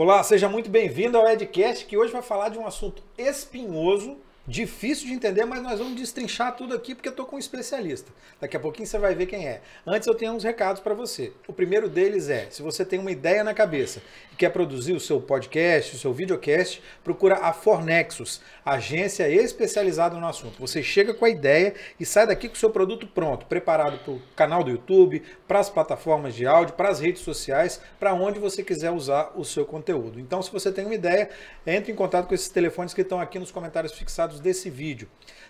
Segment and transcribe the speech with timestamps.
[0.00, 4.16] Olá, seja muito bem-vindo ao Edcast, que hoje vai falar de um assunto espinhoso
[4.48, 8.10] Difícil de entender, mas nós vamos destrinchar tudo aqui porque eu estou com um especialista.
[8.40, 9.60] Daqui a pouquinho você vai ver quem é.
[9.86, 11.34] Antes eu tenho uns recados para você.
[11.46, 14.00] O primeiro deles é, se você tem uma ideia na cabeça
[14.32, 20.26] e quer produzir o seu podcast, o seu videocast, procura a Fornexus, agência especializada no
[20.26, 20.58] assunto.
[20.60, 24.14] Você chega com a ideia e sai daqui com o seu produto pronto, preparado para
[24.14, 28.40] o canal do YouTube, para as plataformas de áudio, para as redes sociais, para onde
[28.40, 30.18] você quiser usar o seu conteúdo.
[30.18, 31.28] Então, se você tem uma ideia,
[31.66, 35.08] entre em contato com esses telefones que estão aqui nos comentários fixados desse vídeo.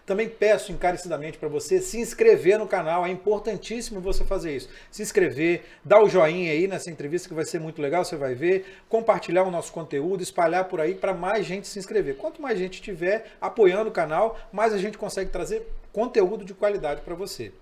[0.09, 4.69] Também peço encarecidamente para você se inscrever no canal, é importantíssimo você fazer isso.
[4.91, 8.34] Se inscrever, dar o joinha aí nessa entrevista que vai ser muito legal, você vai
[8.34, 12.16] ver, compartilhar o nosso conteúdo, espalhar por aí para mais gente se inscrever.
[12.16, 17.02] Quanto mais gente tiver apoiando o canal, mais a gente consegue trazer conteúdo de qualidade
[17.02, 17.52] para você.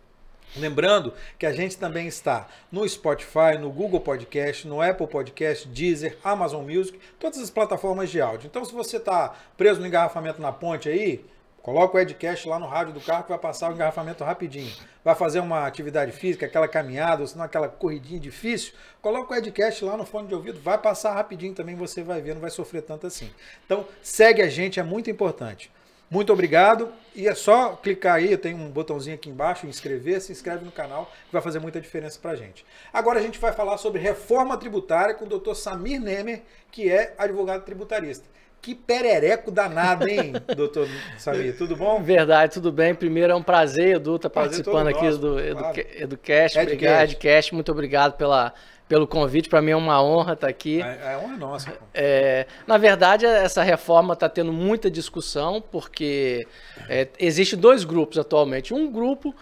[0.54, 6.16] Lembrando que a gente também está no Spotify, no Google Podcast, no Apple Podcast, Deezer,
[6.22, 8.46] Amazon Music, todas as plataformas de áudio.
[8.46, 11.24] Então, se você está preso no engarrafamento na ponte aí,
[11.62, 14.72] coloca o Edcast lá no rádio do carro que vai passar o engarrafamento rapidinho.
[15.04, 19.36] Vai fazer uma atividade física, aquela caminhada, ou se não aquela corridinha difícil, coloca o
[19.36, 22.50] Edcast lá no fone de ouvido, vai passar rapidinho também, você vai ver, não vai
[22.50, 23.30] sofrer tanto assim.
[23.64, 25.70] Então, segue a gente, é muito importante.
[26.10, 26.92] Muito obrigado.
[27.14, 31.10] E é só clicar aí, tem um botãozinho aqui embaixo, inscrever, se inscreve no canal,
[31.26, 32.64] que vai fazer muita diferença pra gente.
[32.92, 35.54] Agora a gente vai falar sobre reforma tributária com o Dr.
[35.54, 38.26] Samir Nemer, que é advogado tributarista.
[38.60, 41.56] Que perereco danado, hein, doutor Samir?
[41.56, 42.02] Tudo bom?
[42.02, 42.94] Verdade, tudo bem.
[42.94, 45.80] Primeiro é um prazer, Edu, estar tá participando aqui nosso, do Edu, claro.
[45.96, 46.58] Educast.
[46.58, 47.54] Obrigado, Edcast.
[47.54, 48.52] Muito obrigado pela,
[48.88, 49.48] pelo convite.
[49.48, 50.82] Para mim é uma honra estar aqui.
[50.82, 51.72] É, é honra nossa.
[51.92, 56.46] É, na verdade, essa reforma está tendo muita discussão, porque
[56.88, 58.72] é, existe dois grupos atualmente.
[58.72, 59.34] Um grupo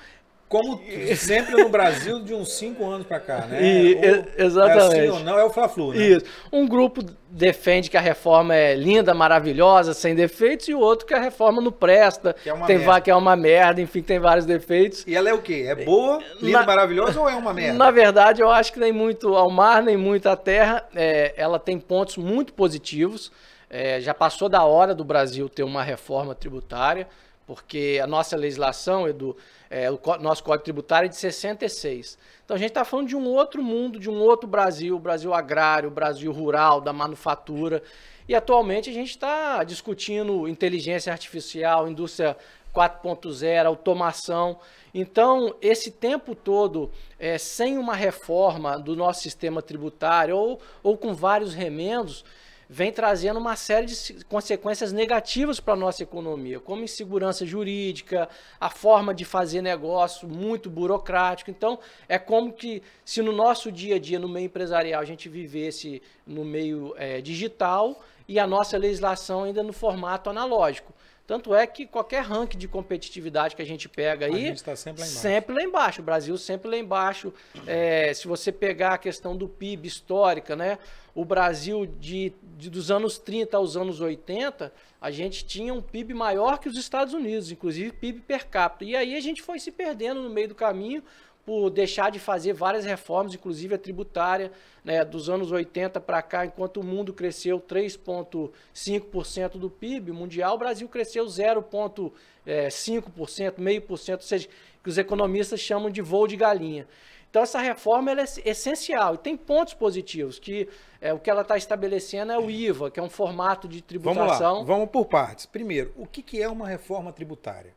[0.55, 0.81] como
[1.17, 3.61] sempre no Brasil de uns cinco anos para cá, né?
[3.61, 4.95] E, ou, exatamente.
[4.95, 6.01] É assim ou não, é o Fla-Flu, né?
[6.01, 6.27] Isso.
[6.53, 11.15] Um grupo defende que a reforma é linda, maravilhosa, sem defeitos, e o outro que
[11.15, 13.01] a reforma não presta, que é uma, tem merda.
[13.01, 15.05] Que é uma merda, enfim, tem vários defeitos.
[15.09, 15.65] E ela é o quê?
[15.67, 17.77] É boa, linda, na, maravilhosa ou é uma merda?
[17.77, 20.85] Na verdade, eu acho que nem muito ao mar, nem muito à terra.
[20.95, 23.33] É, ela tem pontos muito positivos.
[23.69, 27.09] É, já passou da hora do Brasil ter uma reforma tributária,
[27.47, 29.37] porque a nossa legislação, Edu,
[29.71, 32.19] é, o nosso Código Tributário é de 66.
[32.45, 35.35] Então a gente está falando de um outro mundo, de um outro Brasil, o Brasil
[35.35, 37.83] agrário, o Brasil rural, da manufatura.
[38.29, 42.37] E atualmente a gente está discutindo inteligência artificial, indústria
[42.75, 44.59] 4.0, automação.
[44.93, 51.15] Então, esse tempo todo, é, sem uma reforma do nosso sistema tributário ou, ou com
[51.15, 52.25] vários remendos,
[52.75, 58.29] vem trazendo uma série de consequências negativas para a nossa economia, como insegurança jurídica,
[58.61, 61.53] a forma de fazer negócio muito burocrático.
[61.53, 65.29] Então, é como que se no nosso dia a dia, no meio empresarial, a gente
[65.29, 70.93] vivesse no meio é, digital e a nossa legislação ainda no formato analógico.
[71.27, 74.35] Tanto é que qualquer ranking de competitividade que a gente pega aí.
[74.35, 75.23] A gente está sempre lá embaixo.
[75.23, 76.01] Sempre lá embaixo.
[76.03, 77.33] O Brasil sempre lá embaixo.
[77.67, 80.79] É, se você pegar a questão do PIB histórica, né?
[81.15, 84.71] O Brasil de, de, dos anos 30 aos anos 80,
[85.01, 88.85] a gente tinha um PIB maior que os Estados Unidos, inclusive PIB per capita.
[88.85, 91.03] E aí a gente foi se perdendo no meio do caminho
[91.45, 94.51] por deixar de fazer várias reformas, inclusive a tributária,
[94.83, 100.59] né, dos anos 80 para cá, enquanto o mundo cresceu 3,5% do PIB mundial, o
[100.59, 104.49] Brasil cresceu 0,5%, meio por cento, ou seja,
[104.83, 106.89] que os economistas chamam de voo de galinha.
[107.29, 110.67] Então essa reforma é essencial e tem pontos positivos, que
[111.01, 114.55] é, o que ela está estabelecendo é o IVA, que é um formato de tributação.
[114.55, 115.45] Vamos lá, vamos por partes.
[115.45, 117.75] Primeiro, o que, que é uma reforma tributária?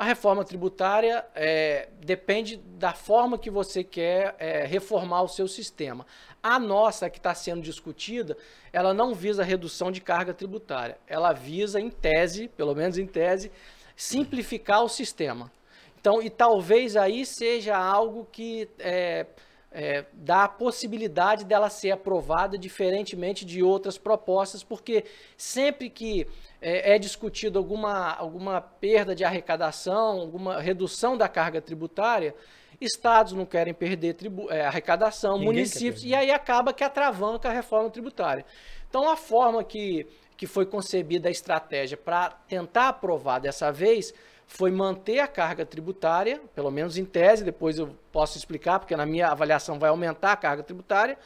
[0.00, 6.06] A reforma tributária é, depende da forma que você quer é, reformar o seu sistema.
[6.42, 8.34] A nossa, que está sendo discutida,
[8.72, 10.96] ela não visa redução de carga tributária.
[11.06, 13.52] Ela visa, em tese, pelo menos em tese,
[13.94, 15.52] simplificar o sistema.
[16.00, 19.26] Então, e talvez aí seja algo que é,
[19.72, 25.04] é, dá a possibilidade dela ser aprovada diferentemente de outras propostas, porque
[25.36, 26.26] sempre que
[26.60, 32.34] é, é discutido alguma, alguma perda de arrecadação, alguma redução da carga tributária,
[32.80, 37.52] estados não querem perder tribu, é, arrecadação, Ninguém municípios, e aí acaba que atravanca a
[37.52, 38.44] reforma tributária.
[38.88, 40.06] Então, a forma que,
[40.36, 44.12] que foi concebida a estratégia para tentar aprovar dessa vez
[44.50, 49.06] foi manter a carga tributária, pelo menos em tese, depois eu posso explicar, porque na
[49.06, 51.16] minha avaliação vai aumentar a carga tributária,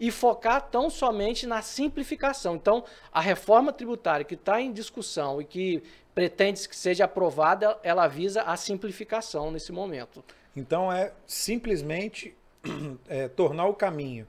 [0.00, 2.56] e focar tão somente na simplificação.
[2.56, 5.80] Então, a reforma tributária que está em discussão e que
[6.12, 10.22] pretende que seja aprovada, ela visa a simplificação nesse momento.
[10.56, 12.34] Então, é simplesmente
[13.08, 14.26] é, tornar o caminho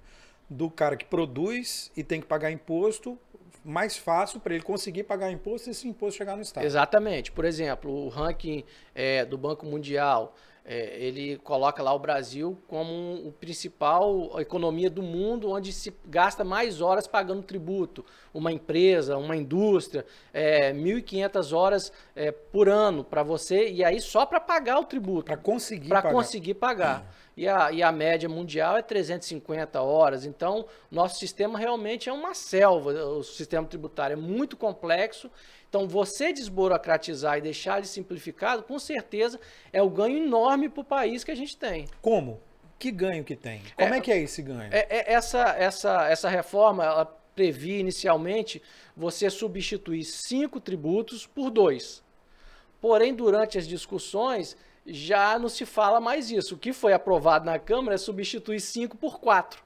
[0.48, 3.18] do cara que produz e tem que pagar imposto
[3.64, 6.66] mais fácil para ele conseguir pagar imposto e esse imposto chegar no Estado.
[6.66, 7.32] Exatamente.
[7.32, 8.64] Por exemplo, o ranking
[8.94, 15.04] é, do Banco Mundial, é, ele coloca lá o Brasil como o principal economia do
[15.04, 18.06] mundo onde se gasta mais horas pagando tributo.
[18.34, 24.26] Uma empresa, uma indústria, é, 1.500 horas é, por ano para você, e aí só
[24.26, 25.26] para pagar o tributo.
[25.26, 27.14] Para conseguir Para conseguir pagar.
[27.36, 30.26] E a, e a média mundial é 350 horas.
[30.26, 32.92] Então, nosso sistema realmente é uma selva.
[32.92, 35.32] O sistema tributário é muito complexo.
[35.68, 39.40] Então, você desburocratizar e deixar ele simplificado, com certeza,
[39.72, 41.88] é o ganho enorme para o país que a gente tem.
[42.02, 42.40] Como?
[42.78, 43.62] Que ganho que tem?
[43.76, 44.70] Como é, é que é esse ganho?
[44.72, 48.62] É, é, essa, essa, essa reforma, ela previa inicialmente
[48.96, 52.04] você substituir cinco tributos por dois.
[52.80, 56.56] Porém, durante as discussões, já não se fala mais isso.
[56.56, 59.62] O que foi aprovado na Câmara é substituir 5 por 4.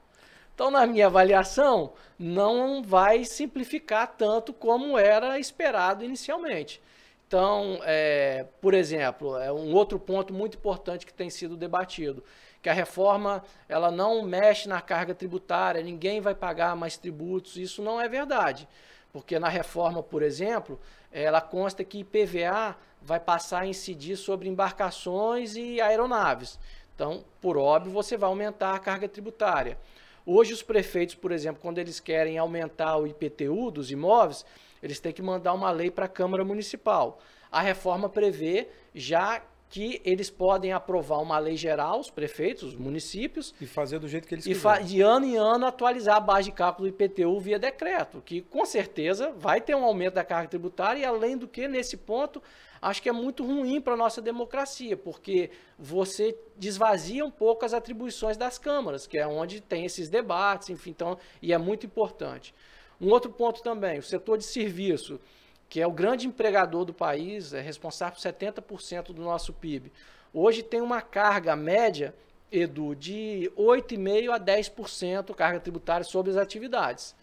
[0.54, 6.82] Então, na minha avaliação, não vai simplificar tanto como era esperado inicialmente.
[7.28, 12.24] Então, é, por exemplo, é um outro ponto muito importante que tem sido debatido,
[12.62, 17.56] que a reforma ela não mexe na carga tributária, ninguém vai pagar mais tributos.
[17.56, 18.66] Isso não é verdade,
[19.12, 20.80] porque na reforma, por exemplo,
[21.12, 26.58] ela consta que IPVA vai passar a incidir sobre embarcações e aeronaves.
[26.94, 29.78] Então, por óbvio, você vai aumentar a carga tributária.
[30.26, 34.44] Hoje, os prefeitos, por exemplo, quando eles querem aumentar o IPTU dos imóveis,
[34.82, 37.20] eles têm que mandar uma lei para a Câmara Municipal.
[37.50, 43.54] A reforma prevê já que eles podem aprovar uma lei geral, os prefeitos, os municípios.
[43.60, 44.86] E fazer do jeito que eles e quiserem.
[44.86, 48.64] de ano em ano atualizar a base de cálculo do IPTU via decreto, que com
[48.64, 52.42] certeza vai ter um aumento da carga tributária e além do que, nesse ponto,
[52.80, 57.74] acho que é muito ruim para a nossa democracia, porque você desvazia um pouco as
[57.74, 62.54] atribuições das câmaras, que é onde tem esses debates, enfim, então, e é muito importante.
[63.00, 65.20] Um outro ponto também, o setor de serviço
[65.68, 69.92] que é o grande empregador do país, é responsável por 70% do nosso PIB.
[70.32, 72.14] Hoje tem uma carga média,
[72.50, 77.14] Edu, de 8,5% a 10% carga tributária sobre as atividades.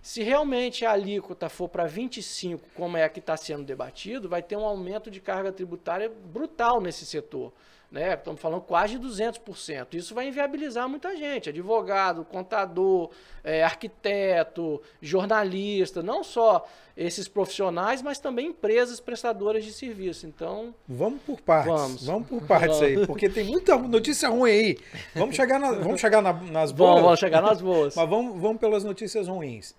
[0.00, 4.42] Se realmente a alíquota for para 25%, como é a que está sendo debatido, vai
[4.42, 7.52] ter um aumento de carga tributária brutal nesse setor
[7.90, 8.14] né?
[8.14, 9.94] Estamos falando quase de 200%.
[9.94, 13.10] Isso vai inviabilizar muita gente, advogado, contador,
[13.42, 16.66] é, arquiteto, jornalista, não só
[16.96, 20.26] esses profissionais, mas também empresas prestadoras de serviço.
[20.26, 21.72] Então, vamos por partes.
[21.72, 24.78] Vamos, vamos por partes aí, porque tem muita notícia ruim aí.
[25.14, 26.90] Vamos chegar, na, vamos chegar na, nas boas.
[26.90, 27.94] Vamos, vamos chegar nas boas.
[27.94, 29.74] mas vamos, vamos pelas notícias ruins.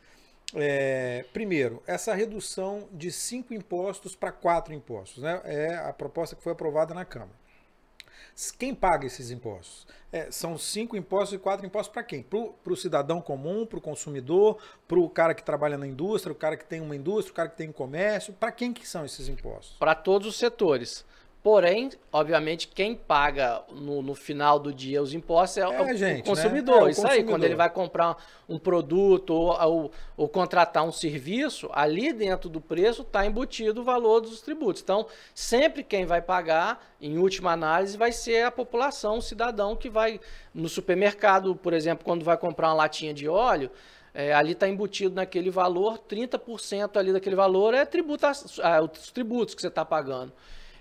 [0.54, 5.42] É, primeiro, essa redução de cinco impostos para quatro impostos, né?
[5.44, 7.45] É a proposta que foi aprovada na Câmara.
[8.58, 9.88] Quem paga esses impostos?
[10.12, 12.22] É, são cinco impostos e quatro impostos para quem?
[12.22, 16.36] Para o cidadão comum, para o consumidor, para o cara que trabalha na indústria, o
[16.36, 18.34] cara que tem uma indústria, o cara que tem um comércio.
[18.34, 19.78] Para quem que são esses impostos?
[19.78, 21.06] Para todos os setores.
[21.46, 26.22] Porém, obviamente, quem paga no, no, final do dia os impostos é, é o, gente,
[26.22, 26.78] o, consumidor.
[26.78, 26.82] Né?
[26.82, 27.24] É, o Isso consumidor.
[27.24, 28.18] aí, quando ele vai comprar
[28.50, 33.84] um produto ou, ou, ou contratar um serviço, ali dentro do preço está embutido o
[33.84, 34.82] valor dos tributos.
[34.82, 35.06] Então,
[35.36, 40.20] sempre quem vai pagar, em última análise, vai ser a população, o cidadão que vai
[40.52, 43.70] no supermercado, por exemplo, quando vai comprar uma latinha de óleo.
[44.16, 48.32] É, ali está embutido naquele valor, 30% ali daquele valor é tributa,
[48.64, 50.34] é, os tributos que você está pagando.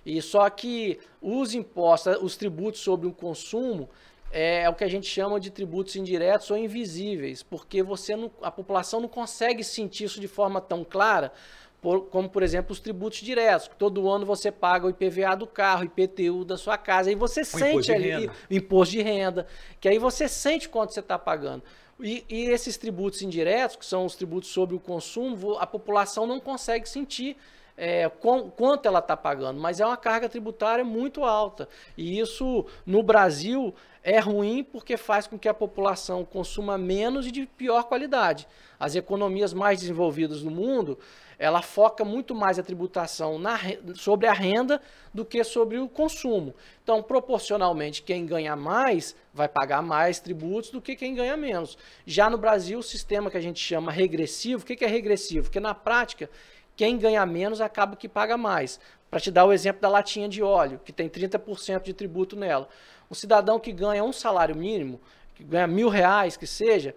[0.05, 3.89] E só que os impostos, os tributos sobre o consumo,
[4.31, 8.31] é, é o que a gente chama de tributos indiretos ou invisíveis, porque você não,
[8.43, 11.33] a população não consegue sentir isso de forma tão clara,
[11.81, 15.47] por, como por exemplo os tributos diretos, que todo ano você paga o IPVA do
[15.47, 19.47] carro, IPTU da sua casa, e você o sente ali o imposto de renda,
[19.81, 21.63] que aí você sente quanto você está pagando.
[22.01, 26.41] E, e, esses tributos indiretos, que são os tributos sobre o consumo, a população não
[26.41, 27.37] consegue sentir
[27.77, 31.69] é, com, quanto ela está pagando, mas é uma carga tributária muito alta.
[31.97, 37.31] E isso, no Brasil, é ruim porque faz com que a população consuma menos e
[37.31, 38.47] de pior qualidade.
[38.79, 40.99] As economias mais desenvolvidas do mundo,
[41.39, 43.59] ela foca muito mais a tributação na,
[43.95, 44.81] sobre a renda
[45.13, 46.55] do que sobre o consumo.
[46.83, 51.79] Então, proporcionalmente, quem ganha mais vai pagar mais tributos do que quem ganha menos.
[52.07, 55.45] Já no Brasil, o sistema que a gente chama regressivo, o que é regressivo?
[55.45, 56.29] Porque na prática
[56.77, 58.81] quem ganha menos acaba que paga mais.
[59.11, 62.69] Para te dar o exemplo da latinha de óleo, que tem 30% de tributo nela.
[63.11, 65.01] Um cidadão que ganha um salário mínimo,
[65.35, 66.95] que ganha mil reais, que seja,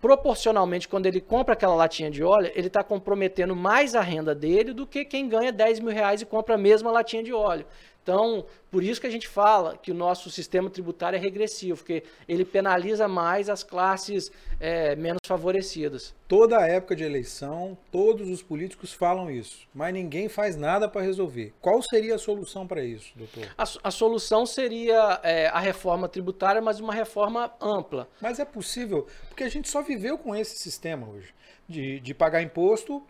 [0.00, 4.72] proporcionalmente, quando ele compra aquela latinha de óleo, ele está comprometendo mais a renda dele
[4.72, 7.66] do que quem ganha 10 mil reais e compra a mesma latinha de óleo.
[8.02, 12.02] Então, por isso que a gente fala que o nosso sistema tributário é regressivo, porque
[12.26, 16.14] ele penaliza mais as classes é, menos favorecidas.
[16.26, 21.52] Toda época de eleição, todos os políticos falam isso, mas ninguém faz nada para resolver.
[21.60, 23.46] Qual seria a solução para isso, doutor?
[23.58, 28.08] A, a solução seria é, a reforma tributária, mas uma reforma ampla.
[28.20, 31.34] Mas é possível, porque a gente só viveu com esse sistema hoje,
[31.68, 33.02] de, de pagar imposto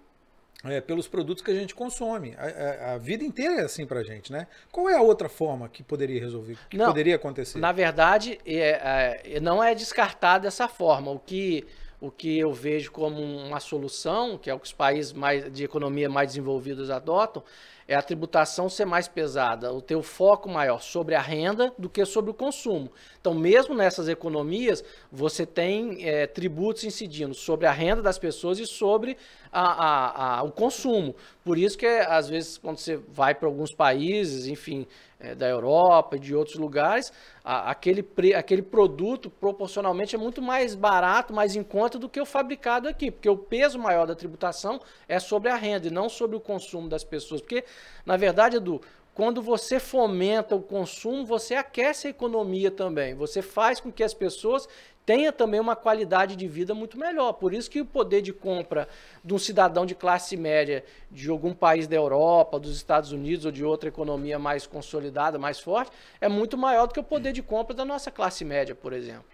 [0.65, 2.35] é, pelos produtos que a gente consome.
[2.37, 4.47] A, a, a vida inteira é assim para a gente, né?
[4.71, 7.59] Qual é a outra forma que poderia resolver, que não, poderia acontecer?
[7.59, 11.11] Na verdade, é, é, não é descartado dessa forma.
[11.11, 11.67] O que,
[12.01, 15.65] o que eu vejo como uma solução, que é o que os países mais, de
[15.65, 17.43] economia mais desenvolvidos adotam,
[17.91, 22.05] é a tributação ser mais pesada, o teu foco maior sobre a renda do que
[22.05, 22.89] sobre o consumo.
[23.21, 28.67] Então, mesmo nessas economias, você tem é, tributos incidindo sobre a renda das pessoas e
[28.67, 29.17] sobre
[29.51, 31.17] a, a, a, o consumo.
[31.45, 34.87] Por isso que, às vezes, quando você vai para alguns países, enfim,
[35.19, 37.13] é, da Europa e de outros lugares,
[37.45, 42.89] aquele, aquele produto proporcionalmente é muito mais barato, mais em conta do que o fabricado
[42.89, 46.41] aqui, porque o peso maior da tributação é sobre a renda e não sobre o
[46.41, 47.41] consumo das pessoas.
[47.41, 47.65] Porque,
[48.05, 48.81] na verdade, Edu,
[49.15, 53.15] quando você fomenta o consumo, você aquece a economia também.
[53.15, 54.69] Você faz com que as pessoas
[55.05, 57.33] tenha também uma qualidade de vida muito melhor.
[57.33, 58.87] Por isso que o poder de compra
[59.25, 63.51] de um cidadão de classe média de algum país da Europa, dos Estados Unidos ou
[63.51, 67.43] de outra economia mais consolidada, mais forte, é muito maior do que o poder de
[67.43, 69.25] compra da nossa classe média, por exemplo.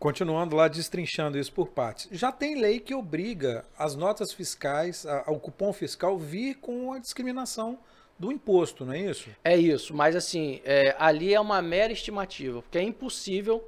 [0.00, 2.08] Continuando lá, destrinchando isso por partes.
[2.10, 7.78] Já tem lei que obriga as notas fiscais, o cupom fiscal, vir com a discriminação
[8.18, 9.28] do imposto, não é isso?
[9.44, 13.62] É isso, mas assim, é, ali é uma mera estimativa, porque é impossível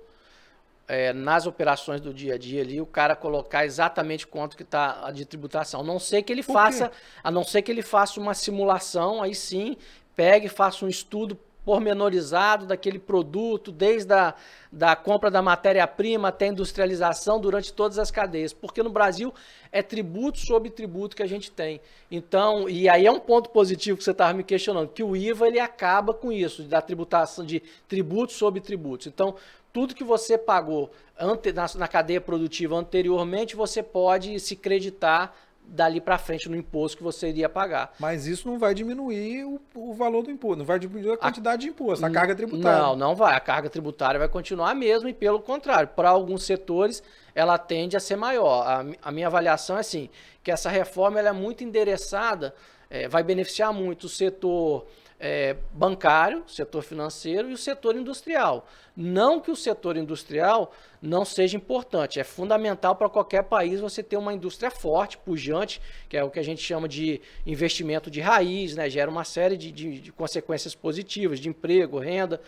[0.89, 5.11] é, nas operações do dia a dia ali, o cara colocar exatamente quanto que está
[5.11, 5.81] de tributação.
[5.81, 6.91] A não ser que ele faça,
[7.23, 9.77] a não ser que ele faça uma simulação, aí sim,
[10.17, 14.35] pegue, faça um estudo pormenorizado daquele produto, desde a
[14.71, 18.55] da compra da matéria-prima até a industrialização durante todas as cadeias.
[18.55, 19.35] Porque no Brasil
[19.71, 21.81] é tributo sobre tributo que a gente tem.
[22.11, 25.47] Então, e aí é um ponto positivo que você estava me questionando, que o IVA
[25.47, 29.07] ele acaba com isso, da tributação de tributo sobre tributos.
[29.07, 29.35] Então,
[29.73, 36.01] tudo que você pagou ante, na, na cadeia produtiva anteriormente, você pode se creditar dali
[36.01, 37.95] para frente no imposto que você iria pagar.
[37.99, 41.67] Mas isso não vai diminuir o, o valor do imposto, não vai diminuir a quantidade
[41.67, 42.83] a, de imposto, a carga tributária.
[42.83, 43.35] Não, não vai.
[43.35, 47.03] A carga tributária vai continuar a mesma e, pelo contrário, para alguns setores
[47.35, 48.67] ela tende a ser maior.
[48.67, 50.11] A, a minha avaliação é assim,
[50.43, 52.55] que essa reforma ela é muito endereçada,
[52.91, 54.87] é, vai beneficiar muito o setor
[55.25, 58.67] é, bancário, setor financeiro e o setor industrial.
[58.97, 64.17] Não que o setor industrial não seja importante, é fundamental para qualquer país você ter
[64.17, 68.75] uma indústria forte, pujante, que é o que a gente chama de investimento de raiz,
[68.75, 68.91] né?
[68.91, 72.41] gera uma série de, de, de consequências positivas, de emprego, renda.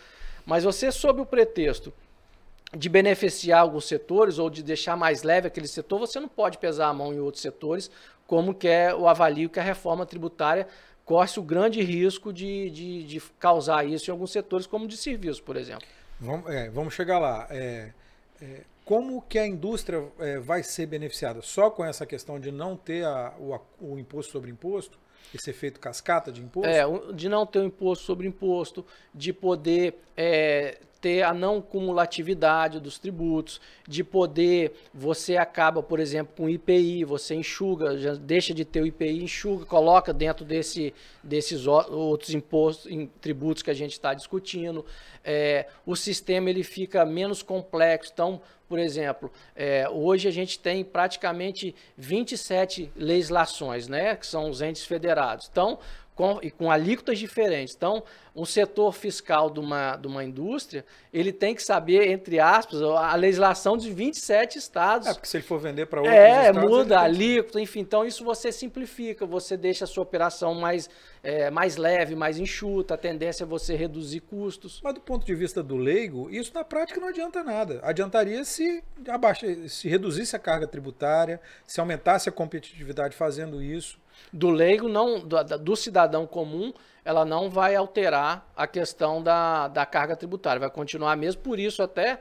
[0.45, 1.93] Mas você, sob o pretexto
[2.77, 6.89] de beneficiar alguns setores ou de deixar mais leve aquele setor, você não pode pesar
[6.89, 7.89] a mão em outros setores,
[8.27, 10.67] como que é o avalio que a reforma tributária
[11.05, 15.41] corre-se o grande risco de, de, de, causar isso em alguns setores, como de serviços,
[15.41, 15.87] por exemplo.
[16.19, 17.47] Vamos, é, vamos chegar lá.
[17.51, 17.93] É,
[18.41, 21.41] é, como que a indústria é, vai ser beneficiada?
[21.43, 24.99] Só com essa questão de não ter a, o, o, imposto sobre imposto?
[25.35, 26.69] Esse efeito cascata de imposto?
[26.69, 32.81] É, de não ter o imposto sobre imposto, de poder é, ter a não cumulatividade
[32.81, 38.65] dos tributos, de poder, você acaba, por exemplo, com IPI, você enxuga, já deixa de
[38.65, 44.15] ter o IPI, enxuga, coloca dentro desse, desses outros impostos, tributos que a gente está
[44.15, 44.83] discutindo.
[45.23, 48.11] É, o sistema ele fica menos complexo.
[48.15, 54.63] Então, por exemplo, é, hoje a gente tem praticamente 27 legislações, né, que são os
[54.63, 55.51] entes federados.
[55.53, 55.79] Então,
[56.15, 57.75] com, e com alíquotas diferentes.
[57.75, 58.03] Então,
[58.35, 63.15] um setor fiscal de uma, de uma indústria, ele tem que saber, entre aspas, a
[63.15, 65.07] legislação de 27 estados.
[65.07, 66.63] É, porque se ele for vender para outros é, estados...
[66.63, 67.81] É, muda alíquota, enfim.
[67.81, 70.91] Então, isso você simplifica, você deixa a sua operação mais,
[71.23, 74.81] é, mais leve, mais enxuta, a tendência é você reduzir custos.
[74.83, 77.79] Mas do ponto de vista do leigo, isso na prática não adianta nada.
[77.85, 84.51] Adiantaria se, abaixa, se reduzisse a carga tributária, se aumentasse a competitividade fazendo isso do
[84.51, 86.73] leigo, não, do, do, cidadão comum,
[87.05, 91.43] ela não vai alterar a questão da, da carga tributária, vai continuar mesmo.
[91.43, 92.21] Por isso, até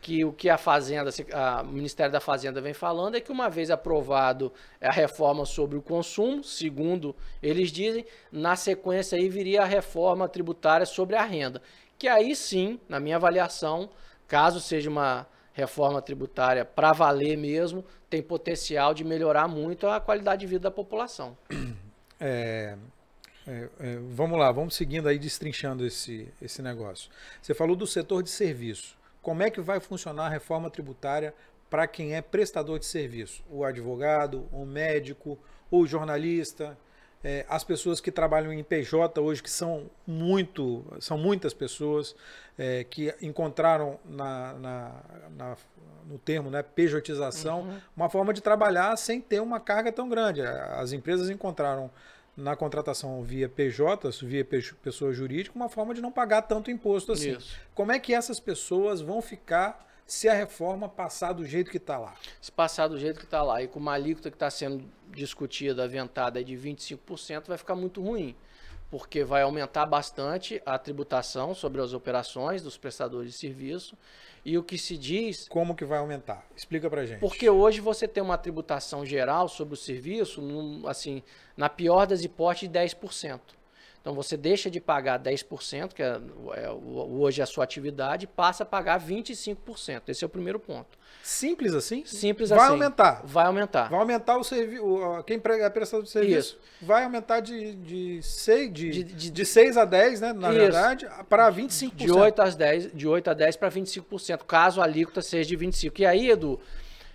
[0.00, 3.48] que o que a Fazenda, a, o Ministério da Fazenda vem falando é que uma
[3.48, 9.66] vez aprovado a reforma sobre o consumo, segundo eles dizem, na sequência aí viria a
[9.66, 11.60] reforma tributária sobre a renda,
[11.98, 13.90] que aí sim, na minha avaliação,
[14.26, 20.40] caso seja uma reforma tributária para valer mesmo, tem potencial de melhorar muito a qualidade
[20.42, 21.36] de vida da população.
[22.20, 22.76] É,
[23.48, 27.10] é, é, vamos lá, vamos seguindo aí, destrinchando esse, esse negócio.
[27.40, 28.94] Você falou do setor de serviço.
[29.22, 31.34] Como é que vai funcionar a reforma tributária
[31.70, 33.42] para quem é prestador de serviço?
[33.50, 35.38] O advogado, o médico,
[35.70, 36.76] o jornalista,
[37.24, 42.14] é, as pessoas que trabalham em PJ hoje, que são muito, são muitas pessoas
[42.58, 44.92] é, que encontraram na, na,
[45.36, 45.56] na,
[46.06, 47.78] no termo né, pejotização uhum.
[47.96, 50.42] uma forma de trabalhar sem ter uma carga tão grande.
[50.42, 51.90] As empresas encontraram
[52.38, 57.32] na contratação via PJ, via pessoa jurídica, uma forma de não pagar tanto imposto assim.
[57.32, 57.58] Isso.
[57.74, 61.98] Como é que essas pessoas vão ficar se a reforma passar do jeito que está
[61.98, 62.14] lá.
[62.40, 65.84] Se passar do jeito que está lá e com uma alíquota que está sendo discutida,
[65.84, 68.34] aventada de 25%, vai ficar muito ruim.
[68.90, 73.96] Porque vai aumentar bastante a tributação sobre as operações dos prestadores de serviço.
[74.44, 75.46] E o que se diz.
[75.48, 76.46] Como que vai aumentar?
[76.56, 77.20] Explica pra gente.
[77.20, 80.40] Porque hoje você tem uma tributação geral sobre o serviço,
[80.86, 81.22] assim,
[81.56, 83.57] na pior das hipóteses, de 10%.
[84.00, 86.20] Então você deixa de pagar 10%, que é,
[86.54, 90.02] é, hoje é a sua atividade, e passa a pagar 25%.
[90.08, 90.98] Esse é o primeiro ponto.
[91.22, 92.04] Simples assim?
[92.06, 92.68] Simples vai assim.
[92.68, 93.22] Vai aumentar.
[93.24, 93.90] Vai aumentar.
[93.90, 94.82] Vai aumentar o serviço.
[95.26, 96.58] Quem é prestador de serviço Isso.
[96.80, 100.32] vai aumentar de, de, 6, de, de, de, de 6 a 10, né?
[100.32, 100.58] Na Isso.
[100.58, 101.94] verdade, para 25%.
[101.94, 105.58] De 8 a 10, de 8 a 10 para 25%, caso a alíquota seja de
[105.58, 105.98] 25%.
[105.98, 106.58] E aí, Edu,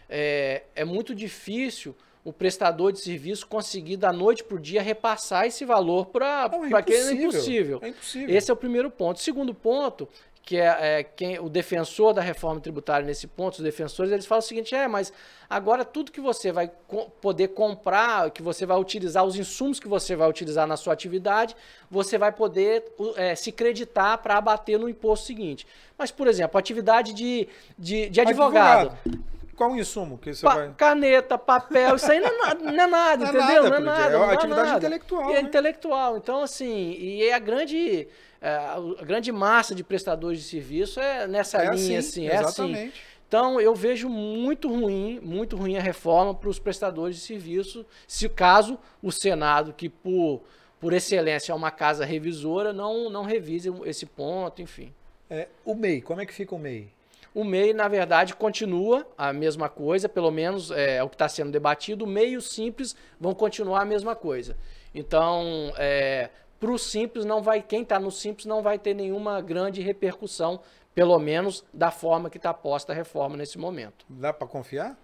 [0.09, 5.45] é, é muito difícil o prestador de serviço conseguir da noite para o dia repassar
[5.45, 7.79] esse valor para é quem é impossível.
[7.81, 8.35] É impossível.
[8.35, 9.19] Esse é o primeiro ponto.
[9.19, 10.07] segundo ponto,
[10.41, 14.39] que é, é, quem, o defensor da reforma tributária nesse ponto, os defensores, eles falam
[14.39, 15.11] o seguinte, é, mas
[15.49, 19.87] agora tudo que você vai co poder comprar, que você vai utilizar, os insumos que
[19.87, 21.55] você vai utilizar na sua atividade,
[21.89, 22.83] você vai poder
[23.15, 25.65] é, se creditar para abater no imposto seguinte.
[25.97, 28.97] Mas, por exemplo, atividade de, de, de advogado.
[29.05, 29.32] advogado.
[29.55, 30.73] Qual o insumo que você pa vai...
[30.75, 33.63] Caneta, papel, isso aí não é, nada, não é nada, não entendeu?
[33.63, 34.13] Nada, não é nada.
[34.13, 34.77] É uma atividade nada.
[34.77, 35.29] intelectual.
[35.29, 35.41] É né?
[35.41, 36.17] intelectual.
[36.17, 38.07] Então, assim, e é a grande,
[38.41, 42.37] é, a grande massa de prestadores de serviço é nessa é linha, assim, assim é
[42.37, 42.91] assim.
[43.27, 48.29] Então, eu vejo muito ruim, muito ruim a reforma para os prestadores de serviço, se
[48.29, 50.43] caso o Senado, que por,
[50.79, 54.93] por excelência é uma casa revisora, não, não revise esse ponto, enfim.
[55.29, 56.91] É, o MEI, como é que fica o MEI?
[57.33, 61.27] O MEI, na verdade, continua a mesma coisa, pelo menos é, é o que está
[61.27, 62.05] sendo debatido.
[62.05, 64.55] O MEI e o Simples vão continuar a mesma coisa.
[64.93, 69.41] Então, é, para o Simples, não vai, quem está no Simples não vai ter nenhuma
[69.41, 70.59] grande repercussão,
[70.93, 74.05] pelo menos da forma que está posta a reforma nesse momento.
[74.07, 74.95] Dá para confiar?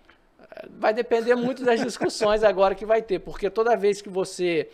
[0.70, 4.70] Vai depender muito das discussões agora que vai ter, porque toda vez que você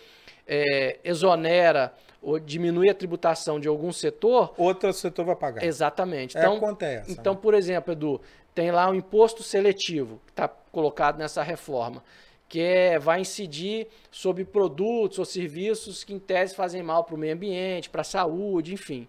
[0.48, 1.94] é, exonera
[2.26, 4.52] ou diminui a tributação de algum setor.
[4.58, 5.64] Outro setor vai pagar.
[5.64, 6.36] Exatamente.
[6.36, 7.12] É então, acontece.
[7.12, 7.40] Então, né?
[7.40, 8.20] por exemplo, Edu,
[8.56, 12.04] tem lá um imposto seletivo que está colocado nessa reforma,
[12.50, 17.18] que é, vai incidir sobre produtos ou serviços que, em tese, fazem mal para o
[17.18, 19.08] meio ambiente, para a saúde, enfim.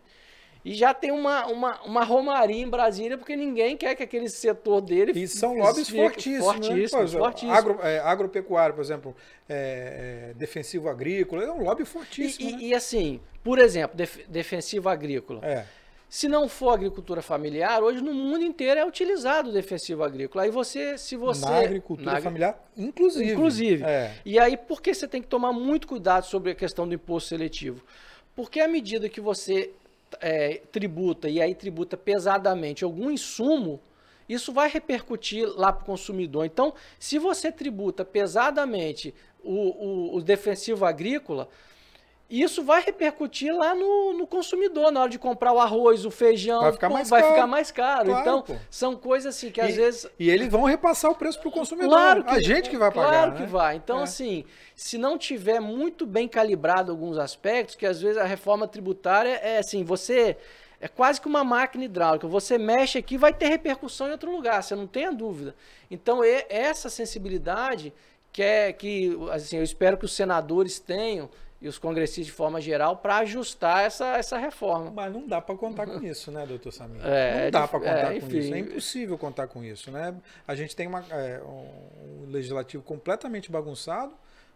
[0.67, 4.81] E já tem uma, uma, uma romaria em Brasília, porque ninguém quer que aquele setor
[4.81, 5.13] dele.
[5.15, 6.45] E são lobbies fortíssimos.
[6.45, 7.21] Fortíssimos, né?
[7.21, 7.57] fortíssimos.
[7.57, 9.15] Agro, é, agropecuário, por exemplo,
[9.49, 12.51] é, é, defensivo agrícola, é um lobby fortíssimo.
[12.51, 12.59] E, né?
[12.61, 15.39] e, e assim, por exemplo, def, defensivo agrícola.
[15.45, 15.65] É.
[16.09, 20.47] Se não for agricultura familiar, hoje no mundo inteiro é utilizado o defensivo agrícola.
[20.47, 21.45] Aí você, se você.
[21.45, 23.33] Na agricultura na, familiar, inclusive.
[23.33, 23.85] Inclusive.
[23.85, 24.15] É.
[24.25, 27.29] E aí, por que você tem que tomar muito cuidado sobre a questão do imposto
[27.29, 27.85] seletivo?
[28.35, 29.71] Porque à medida que você
[30.21, 33.81] é, tributa e aí tributa pesadamente algum insumo,
[34.29, 36.45] isso vai repercutir lá para o consumidor.
[36.45, 41.49] Então, se você tributa pesadamente o, o, o defensivo agrícola,
[42.29, 46.61] isso vai repercutir lá no, no, consumidor, na hora de comprar o arroz, o feijão,
[46.61, 47.35] vai ficar mais vai caro.
[47.35, 48.07] Ficar mais caro.
[48.07, 48.57] Claro, então, pô.
[48.69, 50.11] são coisas assim que às e, vezes.
[50.19, 51.91] E eles vão repassar o preço para o consumidor.
[51.91, 53.09] Claro que, a gente que vai pagar.
[53.09, 53.37] Claro né?
[53.37, 53.77] que vai.
[53.77, 54.03] Então, é.
[54.03, 59.35] assim, se não tiver muito bem calibrado alguns aspectos, que às vezes a reforma tributária
[59.43, 60.37] é assim, você.
[60.79, 62.29] É quase que uma máquina hidráulica.
[62.29, 65.55] Você mexe aqui, vai ter repercussão em outro lugar, você não tem a dúvida.
[65.91, 67.95] Então, essa sensibilidade
[68.31, 72.61] que é que assim, eu espero que os senadores tenham e os congressistas de forma
[72.61, 74.91] geral para ajustar essa, essa reforma.
[74.91, 77.01] Mas não dá para contar com isso, né, doutor Samir?
[77.05, 78.55] É, não dá é, para contar é, com isso.
[78.55, 80.15] É impossível contar com isso, né?
[80.47, 84.13] A gente tem uma, é, um legislativo completamente bagunçado.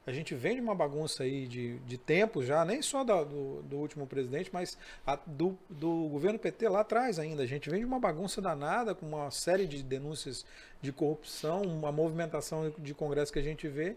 [0.06, 3.62] A gente vem de uma bagunça aí de, de tempo já, nem só da, do,
[3.62, 7.42] do, último presidente, mas a, do, do governo PT lá atrás ainda.
[7.42, 10.44] A gente vem de uma bagunça danada, com uma série de denúncias
[10.80, 13.96] de corrupção, uma movimentação de congresso que a gente vê.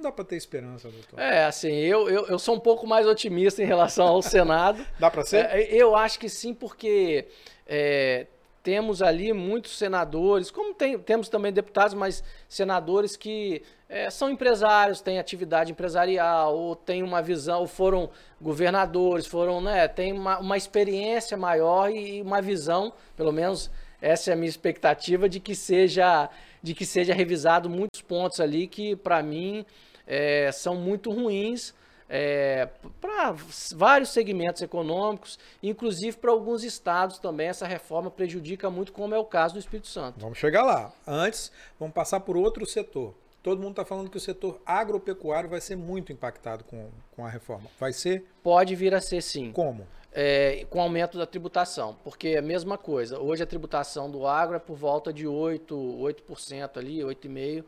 [0.00, 1.20] Não dá para ter esperança, doutor.
[1.20, 4.82] É, assim, eu, eu, eu sou um pouco mais otimista em relação ao Senado.
[4.98, 5.44] dá para ser?
[5.44, 7.26] É, eu acho que sim, porque
[7.66, 8.26] é,
[8.62, 15.02] temos ali muitos senadores, como tem, temos também deputados, mas senadores que é, são empresários,
[15.02, 18.08] têm atividade empresarial, ou têm uma visão, ou foram
[18.40, 24.32] governadores, foram, né, têm uma, uma experiência maior e uma visão, pelo menos essa é
[24.32, 26.30] a minha expectativa, de que seja,
[26.62, 29.66] de que seja revisado muitos pontos ali que, para mim,
[30.10, 31.72] é, são muito ruins
[32.08, 32.68] é,
[33.00, 33.36] para
[33.76, 37.46] vários segmentos econômicos, inclusive para alguns estados também.
[37.46, 40.18] Essa reforma prejudica muito, como é o caso do Espírito Santo.
[40.18, 40.92] Vamos chegar lá.
[41.06, 43.14] Antes, vamos passar por outro setor.
[43.40, 47.30] Todo mundo está falando que o setor agropecuário vai ser muito impactado com, com a
[47.30, 47.70] reforma.
[47.78, 48.26] Vai ser?
[48.42, 49.52] Pode vir a ser sim.
[49.52, 49.86] Como?
[50.12, 53.20] É, com aumento da tributação, porque é a mesma coisa.
[53.20, 57.64] Hoje a tributação do agro é por volta de 8%, 8% ali, 8,5%.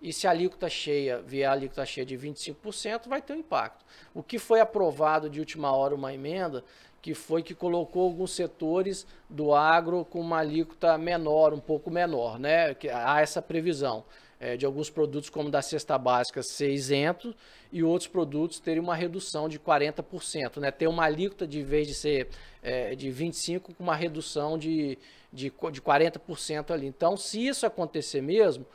[0.00, 3.84] E se a alíquota cheia vier a alíquota cheia de 25%, vai ter um impacto.
[4.14, 6.64] O que foi aprovado de última hora uma emenda,
[7.02, 12.38] que foi que colocou alguns setores do agro com uma alíquota menor, um pouco menor,
[12.38, 12.74] né?
[12.74, 14.04] Que há essa previsão
[14.40, 17.34] é, de alguns produtos, como da cesta básica, ser isento
[17.72, 20.70] e outros produtos terem uma redução de 40%, né?
[20.70, 22.28] Ter uma alíquota de vez de ser
[22.62, 24.98] é, de 25% com uma redução de,
[25.32, 26.86] de, de 40% ali.
[26.86, 28.66] Então, se isso acontecer mesmo,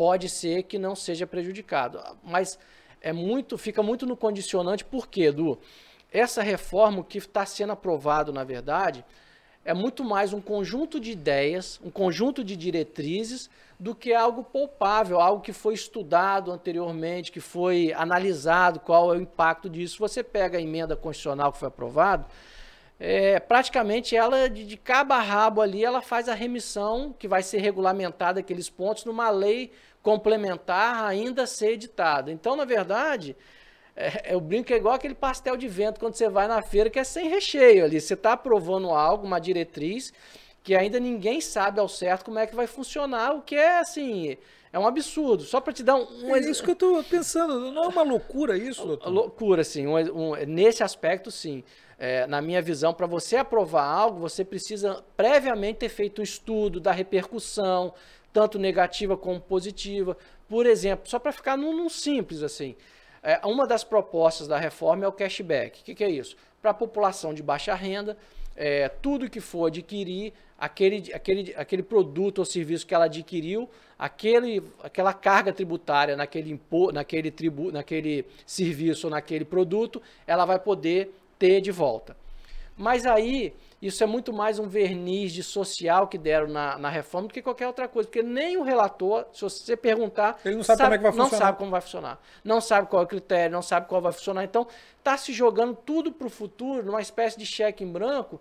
[0.00, 2.00] pode ser que não seja prejudicado.
[2.24, 2.58] Mas
[3.02, 5.58] é muito, fica muito no condicionante, porque, Edu?
[6.10, 9.04] Essa reforma que está sendo aprovado, na verdade,
[9.62, 15.20] é muito mais um conjunto de ideias, um conjunto de diretrizes, do que algo poupável,
[15.20, 19.98] algo que foi estudado anteriormente, que foi analisado, qual é o impacto disso.
[19.98, 22.26] Você pega a emenda constitucional que foi aprovada,
[23.02, 27.42] é, praticamente ela, de, de cabo a rabo ali, ela faz a remissão, que vai
[27.42, 32.30] ser regulamentada aqueles pontos, numa lei complementar ainda ser editada.
[32.32, 33.36] Então, na verdade,
[33.94, 36.90] é, eu brinco que é igual aquele pastel de vento quando você vai na feira,
[36.90, 38.00] que é sem recheio ali.
[38.00, 40.12] Você está aprovando algo, uma diretriz,
[40.62, 44.36] que ainda ninguém sabe ao certo como é que vai funcionar, o que é assim.
[44.72, 45.42] É um absurdo.
[45.42, 47.72] Só para te dar um, um É isso que eu estou pensando.
[47.72, 49.10] Não é uma loucura isso, doutor?
[49.10, 49.86] Loucura, sim.
[49.86, 51.64] Um, um, nesse aspecto, sim
[52.00, 56.80] é, na minha visão, para você aprovar algo, você precisa previamente ter feito um estudo
[56.80, 57.92] da repercussão,
[58.32, 60.16] tanto negativa como positiva.
[60.48, 62.76] Por exemplo, só para ficar num, num, simples assim,
[63.22, 65.80] é, uma das propostas da reforma é o cashback.
[65.80, 66.36] O que, que é isso?
[66.60, 68.16] Para a população de baixa renda,
[68.56, 74.62] é, tudo que for adquirir, aquele, aquele, aquele produto ou serviço que ela adquiriu, aquele,
[74.82, 81.14] aquela carga tributária naquele, impo, naquele, tribu, naquele serviço ou naquele produto, ela vai poder
[81.38, 82.14] ter de volta.
[82.76, 87.28] Mas aí, isso é muito mais um verniz de social que deram na, na reforma
[87.28, 88.06] do que qualquer outra coisa.
[88.06, 90.38] Porque nem o relator, se você perguntar.
[90.44, 91.30] Ele não sabe, sabe como é que vai funcionar.
[91.30, 92.20] Não sabe como vai funcionar.
[92.44, 94.44] Não sabe qual é o critério, não sabe qual vai funcionar.
[94.44, 94.66] Então,
[94.98, 98.38] está se jogando tudo para o futuro, numa espécie de cheque em branco,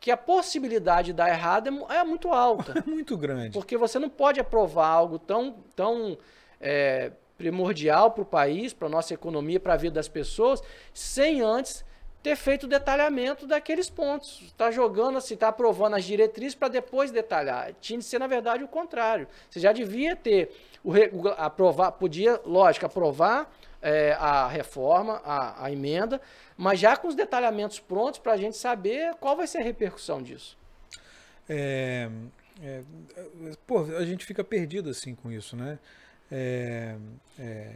[0.00, 2.74] que a possibilidade de dar errado é, é muito alta.
[2.84, 3.52] É muito grande.
[3.52, 6.18] Porque você não pode aprovar algo tão, tão
[6.60, 10.60] é, primordial para o país, para a nossa economia, para a vida das pessoas,
[10.92, 11.84] sem antes
[12.22, 14.40] ter feito o detalhamento daqueles pontos.
[14.42, 17.74] Está jogando assim, está aprovando as diretrizes para depois detalhar.
[17.80, 19.26] Tinha de ser, na verdade, o contrário.
[19.50, 20.54] Você já devia ter
[20.84, 20.92] o,
[21.36, 26.20] aprovar, podia, lógico, aprovar é, a reforma, a, a, emenda,
[26.56, 30.22] mas já com os detalhamentos prontos para a gente saber qual vai ser a repercussão
[30.22, 30.56] disso.
[31.48, 32.08] É,
[32.62, 32.82] é,
[33.66, 35.78] pô, a gente fica perdido assim com isso, né?
[36.30, 36.94] É,
[37.38, 37.72] é,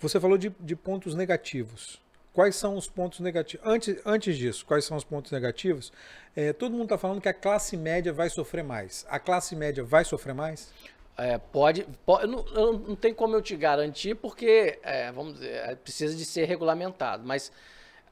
[0.00, 2.03] você falou de, de pontos negativos.
[2.34, 3.64] Quais são os pontos negativos?
[3.64, 5.92] Antes, antes disso, quais são os pontos negativos?
[6.34, 9.06] É, todo mundo está falando que a classe média vai sofrer mais.
[9.08, 10.72] A classe média vai sofrer mais?
[11.16, 15.76] É, pode, pode não, não, tem como eu te garantir, porque, é, vamos dizer, é,
[15.76, 17.24] precisa de ser regulamentado.
[17.24, 17.52] Mas,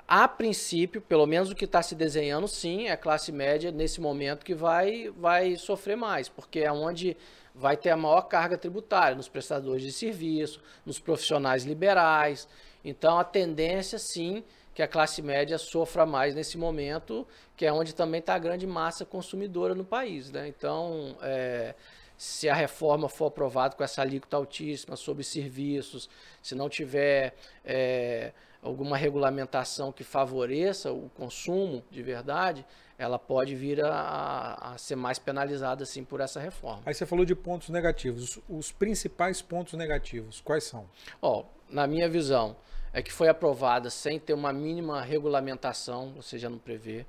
[0.06, 4.00] a princípio, pelo menos o que está se desenhando, sim, é a classe média nesse
[4.00, 7.16] momento que vai, vai sofrer mais, porque é onde
[7.52, 12.46] vai ter a maior carga tributária, nos prestadores de serviço, nos profissionais liberais.
[12.84, 14.42] Então, a tendência, sim,
[14.74, 18.66] que a classe média sofra mais nesse momento, que é onde também está a grande
[18.66, 20.30] massa consumidora no país.
[20.30, 20.48] Né?
[20.48, 21.74] Então, é,
[22.16, 26.08] se a reforma for aprovada com essa alíquota altíssima sobre serviços,
[26.42, 32.64] se não tiver é, alguma regulamentação que favoreça o consumo de verdade,
[32.96, 36.82] ela pode vir a, a, ser mais penalizada assim por essa reforma.
[36.86, 38.38] Aí você falou de pontos negativos.
[38.48, 40.88] Os principais pontos negativos, quais são?
[41.20, 42.56] Ó, na minha visão,
[42.92, 47.06] é que foi aprovada sem ter uma mínima regulamentação, ou seja, não prevê.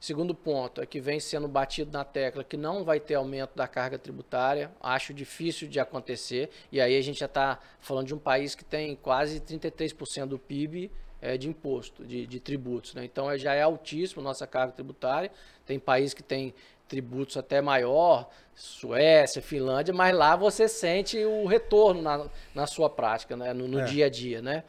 [0.00, 3.68] Segundo ponto é que vem sendo batido na tecla que não vai ter aumento da
[3.68, 4.70] carga tributária.
[4.80, 6.48] Acho difícil de acontecer.
[6.72, 10.38] E aí a gente já está falando de um país que tem quase 33% do
[10.38, 10.90] PIB
[11.20, 12.94] é, de imposto, de, de tributos.
[12.94, 13.04] Né?
[13.04, 15.30] Então é, já é altíssimo nossa carga tributária.
[15.66, 16.54] Tem país que tem
[16.88, 23.36] tributos até maior, Suécia, Finlândia, mas lá você sente o retorno na, na sua prática,
[23.36, 23.52] né?
[23.52, 23.84] no, no é.
[23.84, 24.40] dia a dia.
[24.40, 24.64] Né?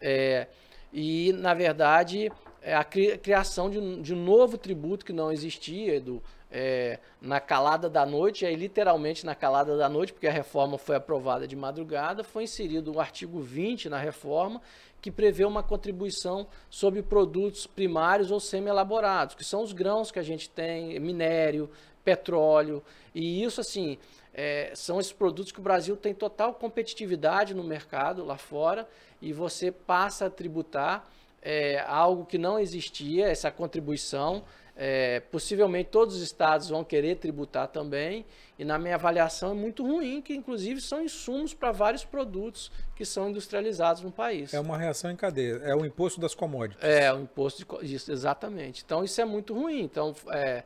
[0.00, 0.46] É,
[0.92, 2.30] e, na verdade,
[2.62, 7.88] é a criação de, de um novo tributo que não existia, do, é, na calada
[7.88, 12.24] da noite, aí literalmente na calada da noite, porque a reforma foi aprovada de madrugada,
[12.24, 14.60] foi inserido o artigo 20 na reforma,
[15.00, 20.22] que prevê uma contribuição sobre produtos primários ou semi-elaborados, que são os grãos que a
[20.22, 21.70] gente tem, minério,
[22.04, 22.82] petróleo,
[23.14, 23.98] e isso assim,
[24.32, 28.88] é, são esses produtos que o Brasil tem total competitividade no mercado lá fora,
[29.20, 31.08] e você passa a tributar
[31.42, 34.44] é, algo que não existia, essa contribuição,
[34.80, 38.24] é, possivelmente todos os estados vão querer tributar também,
[38.56, 43.04] e na minha avaliação é muito ruim, que inclusive são insumos para vários produtos que
[43.04, 44.54] são industrializados no país.
[44.54, 46.82] É uma reação em cadeia, é o imposto das commodities.
[46.82, 48.84] É, o imposto de isso, exatamente.
[48.84, 49.82] Então isso é muito ruim.
[49.82, 50.62] Então, é,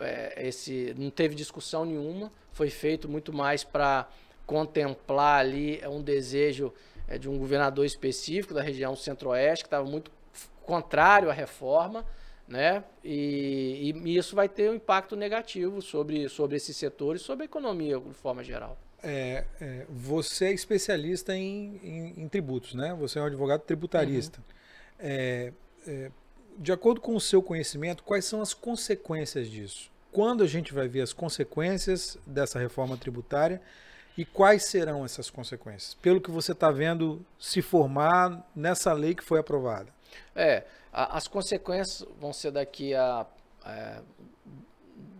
[0.00, 4.08] é, esse não teve discussão nenhuma, foi feito muito mais para
[4.46, 6.72] contemplar ali um desejo
[7.08, 10.10] é, de um governador específico da região centro-oeste, que estava muito
[10.64, 12.04] contrário à reforma
[12.46, 12.84] né?
[13.02, 17.98] E, e, isso vai ter um impacto negativo sobre, sobre esses setores, sobre a economia
[17.98, 18.78] de forma geral.
[19.02, 22.94] É, é, você é especialista em, em, em, tributos, né?
[23.00, 24.38] Você é um advogado tributarista.
[24.38, 24.44] Uhum.
[24.98, 25.52] É,
[25.86, 26.10] é,
[26.58, 29.90] de acordo com o seu conhecimento, quais são as consequências disso?
[30.12, 33.60] Quando a gente vai ver as consequências dessa reforma tributária
[34.16, 35.94] e quais serão essas consequências?
[35.94, 39.92] Pelo que você está vendo se formar nessa lei que foi aprovada.
[40.36, 43.26] É, as consequências vão ser daqui a
[43.66, 44.00] é,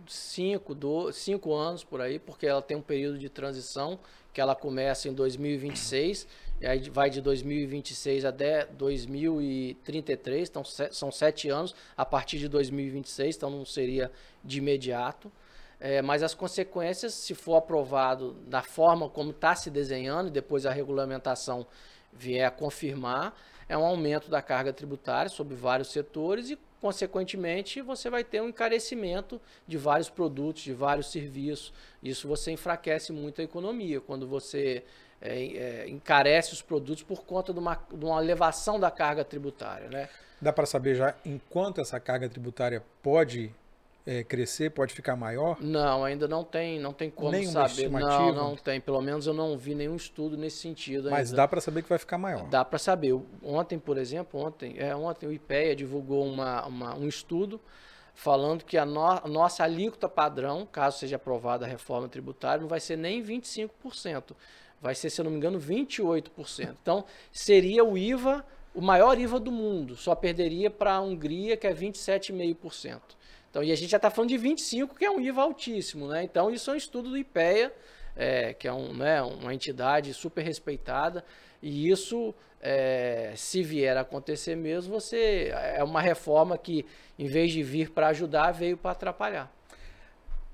[0.07, 3.99] cinco, do, cinco anos por aí, porque ela tem um período de transição
[4.33, 6.27] que ela começa em 2026
[6.61, 13.35] e aí vai de 2026 até 2033, então são sete anos a partir de 2026,
[13.35, 14.11] então não seria
[14.43, 15.31] de imediato.
[15.79, 20.65] É, mas as consequências, se for aprovado da forma como está se desenhando, e depois
[20.65, 21.67] a regulamentação
[22.13, 23.35] vier a confirmar,
[23.67, 28.49] é um aumento da carga tributária sobre vários setores e, consequentemente, você vai ter um
[28.49, 31.73] encarecimento de vários produtos, de vários serviços.
[32.01, 34.83] Isso você enfraquece muito a economia quando você
[35.21, 39.89] é, é, encarece os produtos por conta de uma, de uma elevação da carga tributária.
[39.89, 40.09] Né?
[40.41, 43.51] Dá para saber já em quanto essa carga tributária pode
[44.05, 45.57] é, crescer, pode ficar maior?
[45.59, 47.83] Não, ainda não tem, não tem como Nenhuma saber.
[47.83, 48.31] Estimativa?
[48.33, 48.79] Não, não tem.
[48.79, 51.09] Pelo menos eu não vi nenhum estudo nesse sentido.
[51.09, 51.37] Mas ainda.
[51.37, 52.47] dá para saber que vai ficar maior.
[52.47, 53.19] Dá para saber.
[53.41, 57.59] Ontem, por exemplo, ontem, é, ontem o IPEA divulgou uma, uma um estudo
[58.13, 62.67] falando que a, no, a nossa alíquota padrão, caso seja aprovada a reforma tributária, não
[62.67, 64.35] vai ser nem 25%.
[64.81, 66.75] Vai ser, se eu não me engano, 28%.
[66.81, 69.95] Então, seria o IVA, o maior IVA do mundo.
[69.95, 73.01] Só perderia para a Hungria, que é 27,5%.
[73.49, 76.23] Então, e a gente já está falando de 25, que é um IVA altíssimo, né?
[76.23, 77.73] Então, isso é um estudo do IPEA,
[78.15, 81.23] é, que é um, né, uma entidade super respeitada,
[81.61, 86.85] e isso, é, se vier a acontecer mesmo, você é uma reforma que,
[87.17, 89.54] em vez de vir para ajudar, veio para atrapalhar.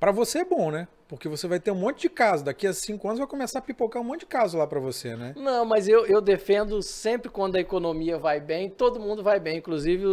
[0.02, 0.88] Para você é bom, né?
[1.08, 2.44] Porque você vai ter um monte de casos.
[2.44, 5.16] Daqui a cinco anos vai começar a pipocar um monte de casos lá para você,
[5.16, 5.36] né?
[5.38, 9.60] Não, mas eu, eu defendo sempre quando a economia vai bem, todo mundo vai bem,
[9.60, 10.04] inclusive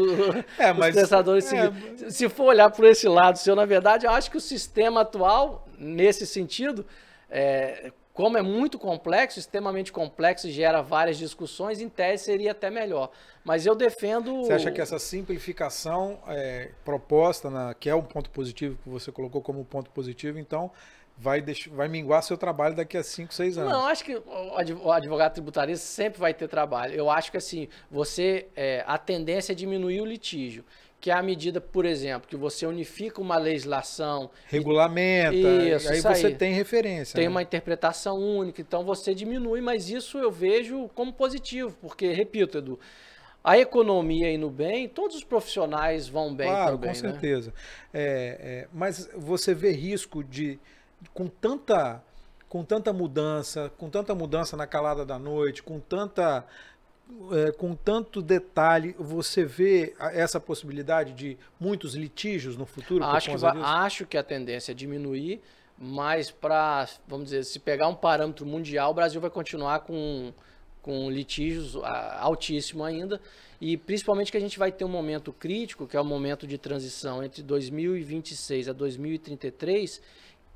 [0.59, 4.11] é, os prestadores é, se, se for olhar por esse lado seu, na verdade, eu
[4.11, 6.85] acho que o sistema atual, nesse sentido,
[7.31, 12.68] é, como é muito complexo, extremamente complexo e gera várias discussões, em tese seria até
[12.68, 13.12] melhor.
[13.44, 14.42] Mas eu defendo.
[14.42, 19.12] Você acha que essa simplificação é, proposta, na, que é um ponto positivo que você
[19.12, 20.72] colocou como ponto positivo, então
[21.18, 23.72] vai, deixar, vai minguar seu trabalho daqui a 5, 6 anos?
[23.72, 26.94] Não, acho que o advogado tributarista sempre vai ter trabalho.
[26.94, 28.46] Eu acho que assim, você.
[28.54, 30.64] É, a tendência é diminuir o litígio
[31.00, 34.31] que é a medida, por exemplo, que você unifica uma legislação.
[34.48, 36.35] Regulamenta, isso, aí isso você aí.
[36.35, 37.14] tem referência.
[37.14, 37.31] Tem né?
[37.31, 42.81] uma interpretação única, então você diminui, mas isso eu vejo como positivo, porque, repito, Edu,
[43.44, 46.90] a economia indo bem, todos os profissionais vão bem claro, também.
[46.90, 47.12] Com né?
[47.12, 47.50] certeza.
[47.50, 47.54] Né?
[47.94, 50.59] É, é, mas você vê risco de,
[51.12, 52.02] com tanta,
[52.48, 56.44] com tanta mudança, com tanta mudança na calada da noite, com tanta
[57.32, 63.02] é, com tanto detalhe, você vê essa possibilidade de muitos litígios no futuro?
[63.02, 65.40] Acho, que, acho que a tendência é diminuir,
[65.78, 70.34] mas para, vamos dizer, se pegar um parâmetro mundial, o Brasil vai continuar com,
[70.82, 71.76] com litígios
[72.20, 73.18] altíssimo ainda,
[73.58, 76.58] e principalmente que a gente vai ter um momento crítico, que é o momento de
[76.58, 80.02] transição entre 2026 a 2033,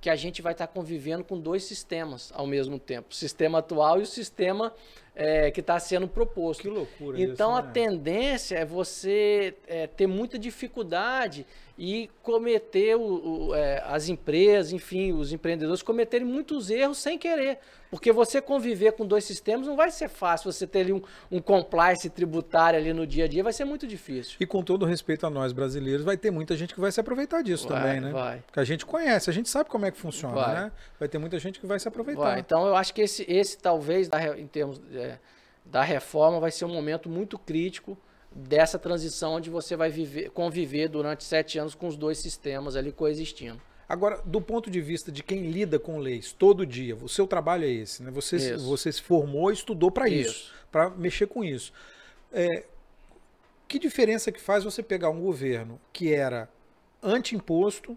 [0.03, 4.01] que a gente vai estar convivendo com dois sistemas ao mesmo tempo, o sistema atual
[4.01, 4.75] e o sistema
[5.15, 6.63] é, que está sendo proposto.
[6.63, 7.71] Que loucura Então isso, a né?
[7.73, 11.47] tendência é você é, ter muita dificuldade
[11.79, 17.59] e cometer o, o, é, as empresas, enfim, os empreendedores cometerem muitos erros sem querer.
[17.91, 20.51] Porque você conviver com dois sistemas não vai ser fácil.
[20.51, 23.87] Você ter ali um, um compliance tributário ali no dia a dia vai ser muito
[23.87, 24.37] difícil.
[24.41, 27.43] E com todo respeito a nós brasileiros, vai ter muita gente que vai se aproveitar
[27.43, 28.11] disso Vai, também, né?
[28.11, 28.39] vai.
[28.47, 30.55] Porque a gente conhece, a gente sabe como é que funciona, Vai.
[30.55, 30.73] né?
[30.99, 32.23] Vai ter muita gente que vai se aproveitar.
[32.23, 35.19] Vai, Então eu acho que esse, esse talvez, em termos é,
[35.65, 37.97] da reforma, vai ser um momento muito crítico
[38.31, 42.91] dessa transição onde você vai viver, conviver durante sete anos com os dois sistemas ali
[42.93, 43.61] coexistindo.
[43.89, 47.65] Agora, do ponto de vista de quem lida com leis todo dia, o seu trabalho
[47.65, 48.11] é esse, né?
[48.11, 48.67] Você, se- Isso.
[48.67, 50.55] você se formou e estudou para isso, Isso.
[50.71, 51.73] para mexer com isso.
[52.33, 52.65] É,
[53.69, 56.49] que diferença que faz você pegar um governo que era
[57.03, 57.97] anti-imposto,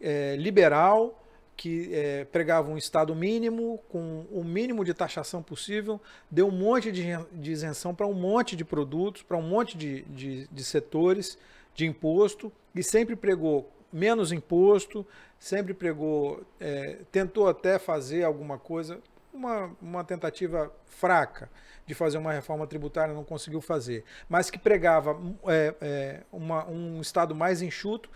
[0.00, 1.22] é, liberal,
[1.56, 6.92] que é, pregava um Estado mínimo, com o mínimo de taxação possível, deu um monte
[6.92, 11.38] de, de isenção para um monte de produtos, para um monte de, de, de setores
[11.74, 15.06] de imposto, e sempre pregou menos imposto,
[15.38, 18.98] sempre pregou, é, tentou até fazer alguma coisa,
[19.32, 21.50] uma, uma tentativa fraca
[21.86, 27.00] de fazer uma reforma tributária, não conseguiu fazer, mas que pregava é, é, uma- um
[27.00, 28.10] Estado mais enxuto,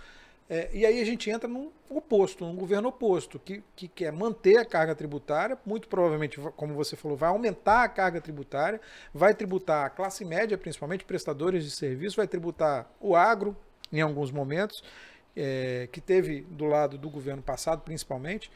[0.52, 4.56] é, e aí a gente entra num oposto, num governo oposto, que, que quer manter
[4.56, 8.80] a carga tributária, muito provavelmente, como você falou, vai aumentar a carga tributária,
[9.14, 13.56] vai tributar a classe média, principalmente prestadores de serviço, vai tributar o agro
[13.92, 14.82] em alguns momentos,
[15.36, 18.50] é, que teve do lado do governo passado, principalmente.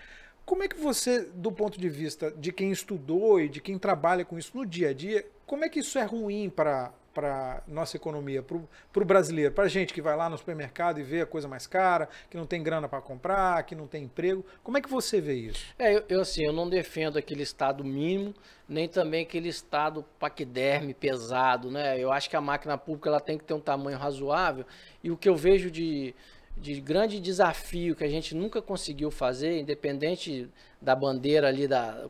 [0.45, 4.25] Como é que você, do ponto de vista de quem estudou e de quem trabalha
[4.25, 7.97] com isso no dia a dia, como é que isso é ruim para para nossa
[7.97, 11.27] economia, para o brasileiro, para a gente que vai lá no supermercado e vê a
[11.27, 14.45] coisa mais cara, que não tem grana para comprar, que não tem emprego.
[14.63, 15.65] Como é que você vê isso?
[15.79, 18.35] É, eu, eu, assim, eu não defendo aquele Estado mínimo,
[18.69, 21.99] nem também aquele Estado paquiderme, pesado, né?
[21.99, 24.67] Eu acho que a máquina pública ela tem que ter um tamanho razoável
[25.03, 26.15] e o que eu vejo de,
[26.57, 30.49] de grande desafio que a gente nunca conseguiu fazer, independente
[30.81, 32.05] da bandeira ali, da,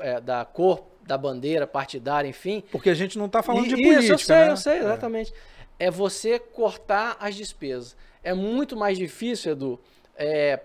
[0.00, 2.64] é, da cor da bandeira partidária, enfim.
[2.72, 4.50] Porque a gente não está falando E- de isso, política, eu sei, né?
[4.50, 5.32] eu sei, exatamente.
[5.78, 5.90] É.
[5.90, 7.96] você cortar as despesas.
[8.24, 9.80] É muito mais difícil, Edu,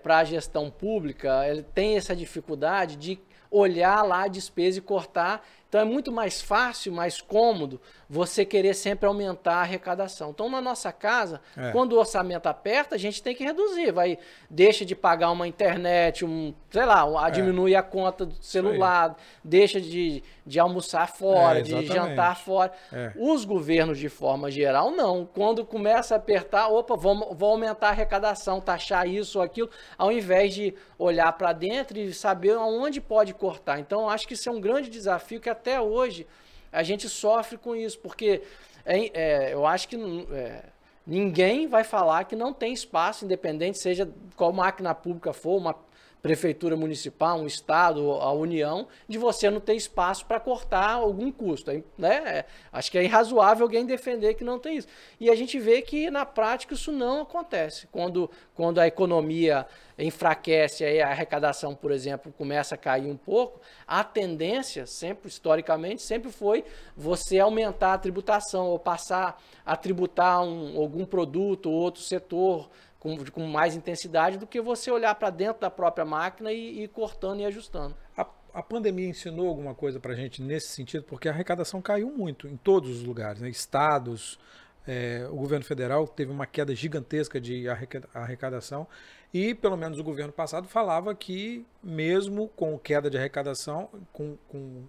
[0.02, 5.46] para a gestão pública, ele tem essa dificuldade de olhar lá a despesa e cortar.
[5.68, 7.80] Então é muito mais fácil, mais cômodo
[8.14, 10.28] você querer sempre aumentar a arrecadação.
[10.30, 11.70] Então na nossa casa, É.
[11.70, 14.18] quando o orçamento aperta, a gente tem que reduzir, vai
[14.50, 19.80] deixa de pagar uma internet, um, sei lá, a- diminui a conta do celular, deixa
[19.80, 22.70] de, de almoçar fora, É, de jantar fora.
[22.92, 23.12] É.
[23.16, 25.24] Os governos, de forma geral, não.
[25.24, 30.12] Quando começa a apertar, opa, vamos, vou aumentar a arrecadação, taxar isso ou aquilo, ao
[30.12, 33.78] invés de olhar para dentro e saber aonde pode cortar.
[33.80, 36.26] Então, acho que isso é um grande desafio que até hoje
[36.72, 38.42] a gente sofre com isso, porque
[38.84, 39.96] é- é, eu acho que
[40.32, 40.64] é,
[41.06, 45.76] ninguém vai falar que não tem espaço, independente, seja qual máquina pública for, uma
[46.22, 51.72] prefeitura municipal, um estado, a União, de você não ter espaço para cortar algum custo.
[51.98, 52.14] Né?
[52.24, 54.86] É, acho que é irrazoável alguém defender que não tem isso.
[55.18, 57.88] E a gente vê que na prática isso não acontece.
[57.90, 59.66] Quando, quando a economia
[59.98, 66.02] enfraquece, aí a arrecadação, por exemplo, começa a cair um pouco, a tendência, sempre historicamente,
[66.02, 66.64] sempre foi
[66.96, 72.70] você aumentar a tributação ou passar a tributar um, algum produto ou outro setor
[73.02, 76.88] com, com mais intensidade do que você olhar para dentro da própria máquina e ir
[76.88, 77.96] cortando e ajustando.
[78.16, 82.16] A, a pandemia ensinou alguma coisa para a gente nesse sentido, porque a arrecadação caiu
[82.16, 83.48] muito em todos os lugares, né?
[83.48, 84.38] estados,
[84.86, 88.86] é, o governo federal teve uma queda gigantesca de arreca- arrecadação
[89.34, 94.84] e pelo menos o governo passado falava que mesmo com queda de arrecadação, com, com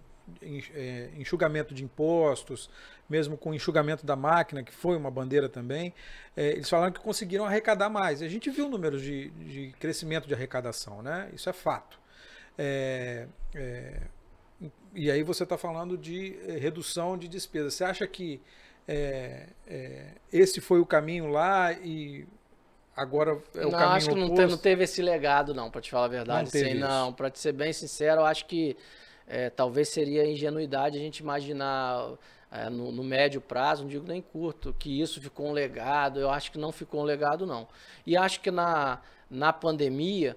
[1.16, 2.70] enxugamento de impostos,
[3.08, 5.92] mesmo com enxugamento da máquina, que foi uma bandeira também,
[6.36, 8.22] é, eles falaram que conseguiram arrecadar mais.
[8.22, 11.30] A gente viu números de, de crescimento de arrecadação, né?
[11.34, 11.98] Isso é fato.
[12.56, 14.00] É, é,
[14.94, 17.74] e aí você está falando de eh, redução de despesas.
[17.74, 18.40] Você acha que
[18.86, 22.26] é, é, esse foi o caminho lá e
[22.96, 24.46] agora é o não, caminho acho que não, oposto?
[24.46, 26.44] te- não teve esse legado, não, para te falar a verdade.
[26.44, 26.86] Não teve Sim, isso.
[26.86, 28.76] não, para te ser bem sincero, eu acho que
[29.26, 32.12] é, talvez seria ingenuidade a gente imaginar
[32.50, 36.20] é, no, no médio prazo, não digo nem curto, que isso ficou um legado.
[36.20, 37.66] Eu acho que não ficou um legado, não.
[38.06, 39.00] E acho que na,
[39.30, 40.36] na pandemia,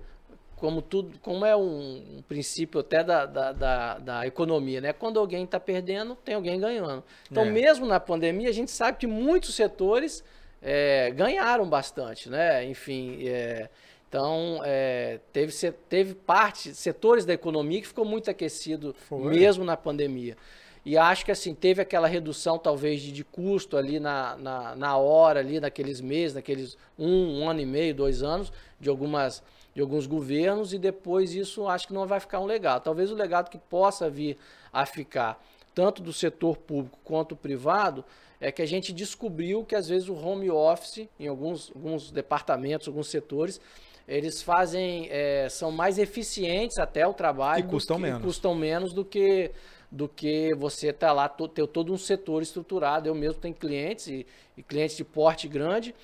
[0.56, 4.94] como tudo, como é um, um princípio até da, da, da, da economia, né?
[4.94, 7.04] Quando alguém está perdendo, tem alguém ganhando.
[7.30, 7.50] Então, É.
[7.52, 10.24] mesmo na pandemia, a gente sabe que muitos setores
[10.60, 12.66] é, ganharam bastante, né?
[12.66, 13.70] Enfim, é,
[14.08, 15.54] então é, teve,
[15.90, 19.36] teve parte, setores da economia que ficou muito aquecido Foi.
[19.36, 20.38] mesmo na pandemia.
[20.86, 24.98] E acho que assim, teve aquela redução talvez de, de custo ali na, na, na,
[24.98, 29.44] hora, ali naqueles meses, naqueles um, um ano e meio, dois anos, de algumas
[29.76, 32.82] de alguns governos, e depois isso acho que não vai ficar um legado.
[32.82, 34.36] Talvez o legado que possa vir
[34.74, 35.40] a ficar,
[35.76, 38.04] tanto do setor público quanto privado,
[38.42, 42.88] é que a gente descobriu que às vezes o home office, em alguns, alguns departamentos,
[42.88, 43.62] alguns setores,
[44.08, 47.66] eles fazem, é, são mais eficientes até o trabalho.
[47.66, 48.22] E custam que, menos.
[48.22, 49.52] Custam menos do que
[49.90, 53.08] do que você tá lá ter todo um setor estruturado.
[53.08, 54.28] Eu mesmo tenho clientes e,
[54.58, 55.96] e clientes de porte grande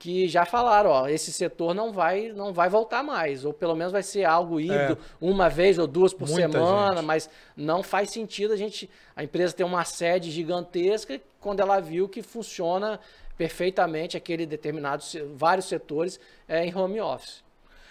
[0.00, 3.92] que já falaram, ó, esse setor não vai não vai voltar mais, ou pelo menos
[3.92, 4.96] vai ser algo híbrido, é.
[5.20, 7.04] uma vez ou duas por semana, gente.
[7.04, 12.08] mas não faz sentido a gente a empresa ter uma sede gigantesca quando ela viu
[12.08, 12.98] que funciona
[13.40, 15.02] perfeitamente aquele determinado
[15.34, 17.42] vários setores é, em home office.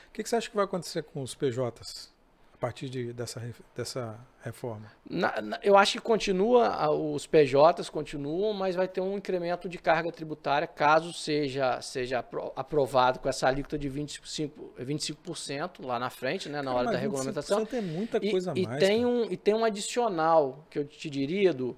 [0.08, 2.14] O que, que você acha que vai acontecer com os PJs?
[2.54, 3.42] a partir de, dessa,
[3.74, 4.92] dessa reforma?
[5.10, 9.78] Na, na, eu acho que continua, os PJs continuam, mas vai ter um incremento de
[9.78, 12.20] carga tributária caso seja, seja
[12.58, 17.66] aprovado com essa alíquota de 25%, 25% lá na frente, né, na hora da regulamentação.
[17.72, 18.84] é muita coisa e, mais.
[18.84, 21.78] E tem, um, e tem um adicional que eu te diria, do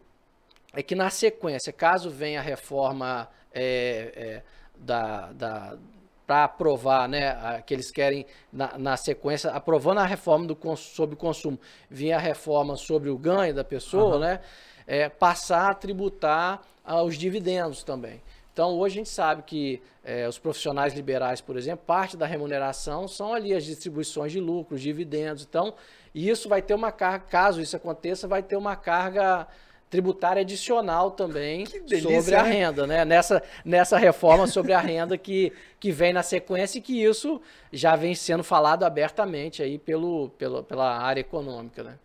[0.74, 4.44] é que na sequência, caso venha a reforma é, é,
[4.78, 5.78] da, da
[6.26, 11.18] para aprovar, né, que eles querem na, na, sequência, aprovando a reforma do, sobre o
[11.18, 14.20] consumo, vinha a reforma sobre o ganho da pessoa, uhum.
[14.22, 14.40] né,
[14.88, 18.22] é, passar a tributar ah, os dividendos também.
[18.54, 23.08] Então, hoje a gente sabe que é, os profissionais liberais, por exemplo, parte da remuneração
[23.08, 25.44] são ali as distribuições de lucros, dividendos.
[25.44, 25.74] Então,
[26.14, 29.48] isso vai ter uma carga, caso isso aconteça, vai ter uma carga
[29.92, 32.50] tributária adicional também delícia, sobre a né?
[32.50, 33.04] renda, né?
[33.04, 37.42] Nessa, nessa reforma sobre a renda que, que vem na sequência e que isso
[37.74, 42.00] já vem sendo falado abertamente aí pelo, pelo, pela área econômica, né?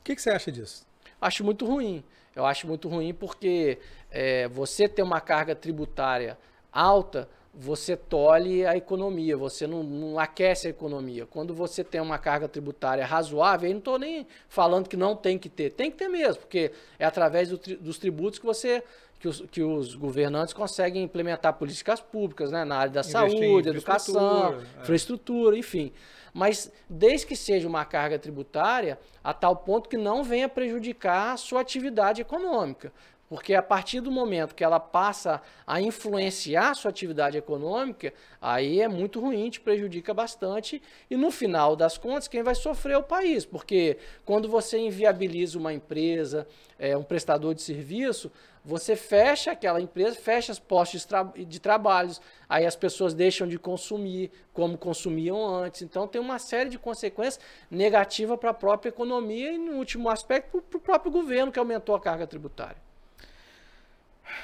[0.00, 0.86] O que, que você acha disso?
[1.18, 2.04] Acho muito ruim.
[2.36, 3.78] Eu acho muito ruim porque
[4.10, 6.38] é, você ter uma carga tributária
[6.70, 11.26] alta você tolhe a economia, você não, não, aquece a economia.
[11.26, 15.36] Quando você tem uma carga tributária razoável, aí não estou nem falando que não tem
[15.36, 18.82] que ter, tem que ter mesmo, porque é através do, dos tributos que você
[19.18, 24.54] que os, que os, governantes conseguem implementar políticas públicas, né, na área da saúde, educação,
[24.54, 24.82] é.
[24.82, 25.92] infraestrutura, enfim.
[26.32, 31.36] Mas desde que seja uma carga tributária, a tal ponto que não venha prejudicar a
[31.36, 32.90] sua atividade econômica.
[33.30, 38.12] Porque a partir do momento que ela passa a influenciar a sua atividade econômica,
[38.42, 40.82] aí é muito ruim, te prejudica bastante.
[41.08, 43.44] E no final das contas, quem vai sofrer é o país.
[43.44, 46.44] Porque quando você inviabiliza uma empresa,
[46.76, 48.32] é, um prestador de serviço,
[48.64, 53.46] você fecha aquela empresa, fecha os postos de, tra de trabalhos, aí as pessoas deixam
[53.46, 55.82] de consumir como consumiam antes.
[55.82, 57.38] Então tem uma série de consequências
[57.70, 61.94] negativas para a própria economia e, no último aspecto, para o próprio governo que aumentou
[61.94, 62.89] a carga tributária.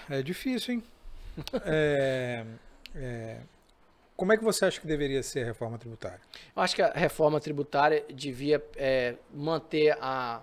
[0.09, 0.83] É difícil, hein?
[1.65, 2.45] é,
[2.95, 3.41] é,
[4.17, 6.21] como é que você acha que deveria ser a reforma tributária?
[6.55, 10.43] Eu acho que a reforma tributária devia é, manter a,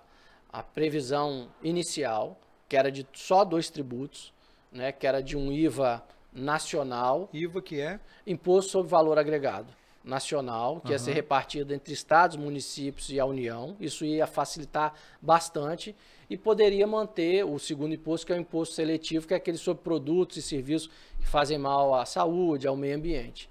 [0.52, 2.40] a previsão inicial,
[2.70, 4.32] que era de só dois tributos,
[4.72, 7.30] né, que era de um IVA nacional.
[7.34, 8.00] IVA que é?
[8.28, 9.74] Imposto sobre Valor Agregado
[10.04, 10.92] nacional, que uhum.
[10.92, 13.76] ia ser repartido entre estados, municípios e a União.
[13.80, 15.96] Isso ia facilitar bastante
[16.34, 19.84] e poderia manter o segundo imposto, que é o imposto seletivo, que é aquele sobre
[19.84, 23.48] produtos e serviços que fazem mal à saúde, ao meio ambiente.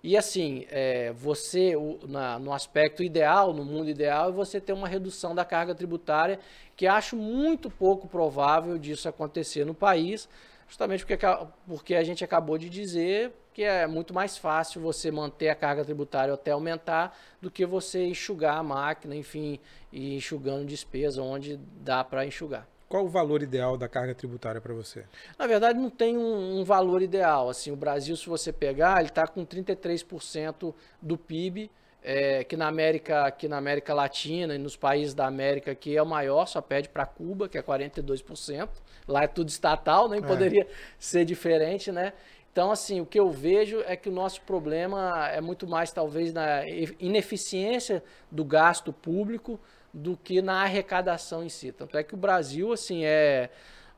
[0.00, 4.72] E assim, é, você, o, na, no aspecto ideal, no mundo ideal, é você ter
[4.72, 6.38] uma redução da carga tributária,
[6.76, 10.28] que acho muito pouco provável disso acontecer no país,
[10.70, 11.26] justamente porque,
[11.66, 15.84] porque a gente acabou de dizer que é muito mais fácil você manter a carga
[15.84, 19.58] tributária até aumentar do que você enxugar a máquina, enfim,
[19.92, 22.68] e enxugando despesa onde dá para enxugar.
[22.88, 25.04] Qual o valor ideal da carga tributária para você?
[25.36, 27.48] Na verdade, não tem um, um, valor ideal.
[27.48, 31.70] Assim, o Brasil, se você pegar, ele está com 33% do PIB,
[32.02, 36.02] é, que na América, aqui na América Latina e nos países da América aqui é
[36.02, 38.68] o maior, só pede para Cuba, que é 42%.
[39.06, 40.26] Lá é tudo estatal, nem é.
[40.26, 40.66] poderia
[40.98, 42.12] ser diferente, né?
[42.52, 46.32] Então, assim, o que eu vejo é que o nosso problema é muito mais, talvez,
[46.32, 46.66] na
[46.98, 49.60] ineficiência do gasto público
[49.94, 51.70] do que na arrecadação em si.
[51.70, 53.50] Tanto é que o Brasil, assim, é,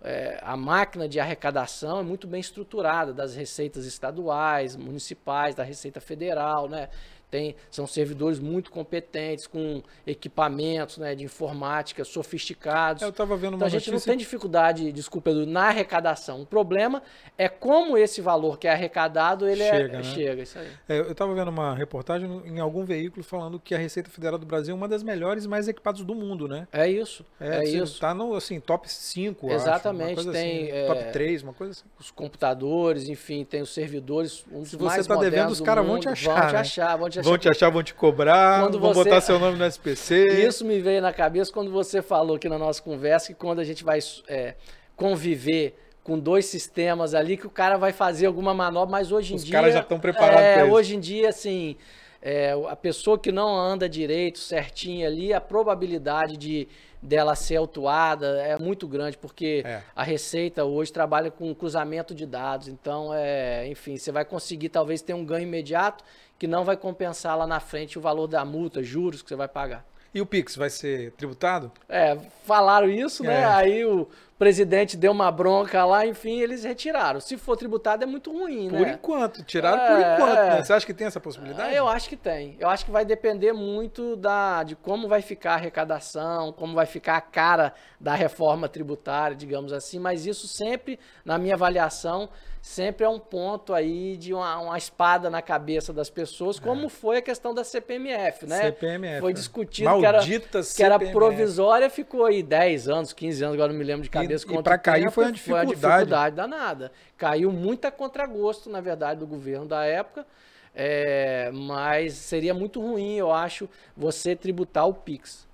[0.03, 6.01] é a máquina de arrecadação é muito bem estruturada das receitas estaduais, municipais, da Receita
[6.01, 6.91] Federal, né?
[7.33, 13.03] Tem, são servidores muito competentes, com equipamentos né, de informática sofisticados.
[13.03, 13.93] Eu estava vendo uma então a gente notícia...
[13.93, 16.43] não tem dificuldade, desculpa, Edu, na arrecadação.
[16.43, 17.03] O problema
[17.39, 20.03] é como esse valor que é arrecadado, ele chega, é, né?
[20.03, 20.69] chega, isso aí.
[20.87, 24.45] É, eu estava vendo uma reportagem em algum veículo falando que a Receita Federal do
[24.45, 26.69] Brasil é uma das melhores e mais equipadas do mundo, né?
[26.71, 27.99] É isso, é, isso.
[27.99, 31.85] Tá no, assim, top 5, Exatamente, acho, tem, assim, é, top 3, uma coisa assim.
[31.99, 35.87] Os computadores, enfim, tem os servidores, um dos Se você mais tá devendo, os caras
[35.87, 36.59] vão te achar, Vão te né?
[36.61, 37.22] achar, vão te achar.
[37.23, 40.47] Vão te achar, vão te cobrar, Quando vão você- botar seu nome no SPC.
[40.47, 43.65] Isso me veio na cabeça quando você falou aqui na nossa conversa que quando a
[43.65, 43.99] gente vai
[44.29, 44.55] é,
[44.97, 49.37] conviver com dois sistemas ali, que o cara vai fazer alguma manobra, mas hoje em
[49.37, 49.53] Os dia.
[49.53, 50.65] caras já estão preparados é.
[50.65, 51.77] Hoje em dia, assim,
[52.23, 56.69] é, a pessoa que não anda direito, certinho ali, a probabilidade de
[57.03, 59.83] dela ser autuada é muito grande, porque É.
[59.97, 62.69] a Receita hoje trabalha com cruzamento de dados.
[62.69, 66.05] Então, é, enfim, você vai conseguir talvez ter um ganho imediato
[66.39, 69.49] que não vai compensar lá na frente o valor da multa, juros que você vai
[69.49, 69.85] pagar.
[70.15, 71.73] E o Pix vai ser tributado?
[71.89, 73.41] É, falaram isso, né?
[73.41, 73.45] É.
[73.47, 74.07] Aí o
[74.39, 77.21] presidente deu uma bronca lá, enfim, eles retiraram.
[77.21, 78.93] Se for tributado é muito ruim, Por né?
[78.95, 80.39] enquanto, tiraram por É, enquanto.
[80.39, 80.51] é.
[80.57, 80.63] né?
[80.65, 81.75] Você acha que tem essa possibilidade?
[81.75, 82.57] Eu acho que tem.
[82.59, 86.87] Eu acho que vai depender muito da, de como vai ficar a arrecadação, como vai
[86.87, 89.99] ficar a cara da reforma tributária, digamos assim.
[89.99, 92.29] Mas isso sempre, na minha avaliação,
[92.61, 97.19] sempre é um ponto aí de uma, uma espada na cabeça das pessoas, como foi
[97.19, 98.63] a questão da CPMF, né?
[98.63, 99.21] CPMF.
[99.21, 99.39] Foi né?
[99.39, 101.13] discutido que era, Maldita que era CPMF.
[101.13, 104.65] provisória, ficou aí 10 anos, 15 anos, agora não me lembro de cabeça e quanto
[104.65, 105.97] pra cair tempo, foi uma Foi uma dificuldade.
[106.05, 106.93] dificuldade danada.
[107.19, 110.27] Caiu muito a contragosto, na verdade, do governo da época.
[110.75, 115.47] É, mas seria muito ruim, eu acho, você tributar o Pix.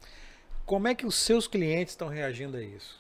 [0.65, 2.99] Como é que os seus clientes estão reagindo a isso?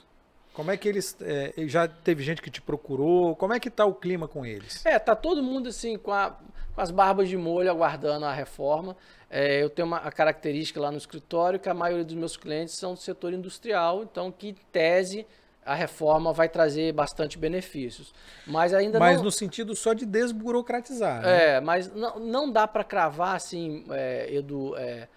[0.52, 1.16] Como é que eles.
[1.20, 3.36] é, já teve gente que te procurou?
[3.36, 4.84] Como é que tá o clima com eles?
[4.84, 6.36] É, tá todo mundo assim com, a-
[6.74, 8.96] com as barbas de molho aguardando a reforma.
[9.30, 12.74] É, eu tenho uma a característica lá no escritório que a maioria dos meus clientes
[12.74, 15.24] são do setor industrial, então que tese
[15.68, 18.14] a reforma vai trazer bastante benefícios.
[18.46, 19.24] Mas ainda Mas não.
[19.24, 21.20] no sentido só de desburocratizar.
[21.20, 21.56] né?
[21.56, 25.08] É, mas não, não dá para cravar assim, é, Edu, é,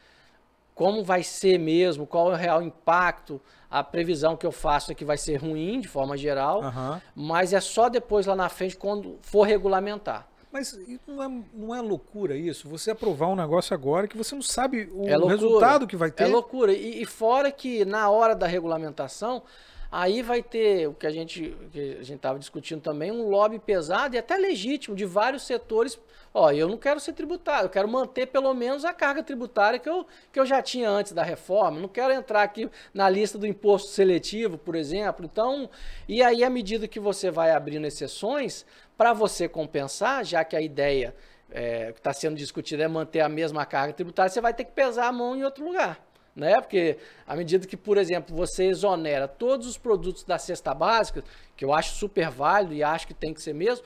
[0.75, 3.41] como vai ser mesmo, qual é o real impacto.
[3.69, 7.01] A previsão que eu faço é que vai ser ruim de forma geral, Aham.
[7.15, 10.27] mas é só depois lá na frente quando for regulamentar.
[10.51, 10.77] Mas
[11.07, 12.67] não é, não é loucura isso?
[12.67, 16.25] Você aprovar um negócio agora que você não sabe o É resultado que vai ter?
[16.25, 16.73] É loucura.
[16.73, 19.43] E, e fora que na hora da regulamentação,
[19.91, 23.59] aí vai ter o que a gente que a gente estava discutindo também, um lobby
[23.59, 25.99] pesado e até legítimo de vários setores.
[26.33, 29.89] Ó, eu não quero ser tributário, eu quero manter pelo menos a carga tributária que
[29.89, 31.77] eu, que eu já tinha antes da reforma.
[31.77, 35.25] Não quero entrar aqui na lista do imposto seletivo, por exemplo.
[35.25, 35.69] Então,
[36.07, 38.65] e aí à medida que você vai abrindo exceções,
[38.97, 41.13] para você compensar, já que a ideia
[41.51, 44.71] é, que está sendo discutida é manter a mesma carga tributária, você vai ter que
[44.71, 45.99] pesar a mão em outro lugar.
[46.35, 46.61] Né?
[46.61, 51.23] Porque à medida que, por exemplo, você exonera todos os produtos da cesta básica,
[51.57, 53.85] que eu acho super válido e acho que tem que ser mesmo,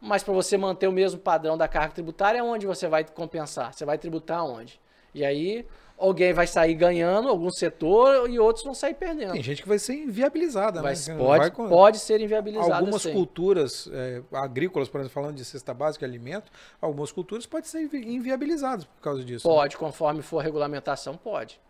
[0.00, 3.72] mas para você manter o mesmo padrão da carga tributária, onde você vai compensar?
[3.74, 4.80] Você vai tributar onde?
[5.14, 5.66] E aí
[5.98, 9.34] alguém vai sair ganhando, algum setor, e outros vão sair perdendo.
[9.34, 11.16] Tem gente que vai ser inviabilizada, Mas né?
[11.16, 12.72] pode, Vai pode ser inviabilizado.
[12.72, 13.12] Algumas sim.
[13.12, 17.82] culturas é, agrícolas, por exemplo, falando de cesta básica e alimento, algumas culturas podem ser
[17.82, 19.46] invi- inviabilizadas por causa disso.
[19.46, 19.54] né?
[19.54, 21.60] Pode, conforme for a regulamentação, pode.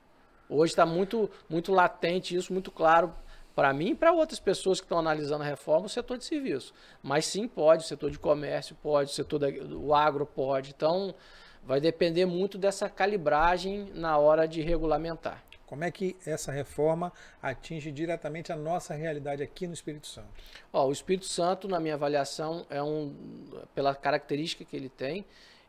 [0.52, 3.14] Hoje está muito, muito latente isso, muito claro
[3.54, 6.72] para mim e para outras pessoas que estão analisando a reforma, o setor de serviço.
[7.02, 10.70] Mas sim, pode, o setor de comércio pode, o setor do agro pode.
[10.70, 11.14] Então,
[11.64, 15.42] vai depender muito dessa calibragem na hora de regulamentar.
[15.66, 20.28] Como é que essa reforma atinge diretamente a nossa realidade aqui no Espírito Santo?
[20.70, 23.14] Ó, o Espírito Santo, na minha avaliação, é um,
[23.74, 25.24] pela característica que ele tem,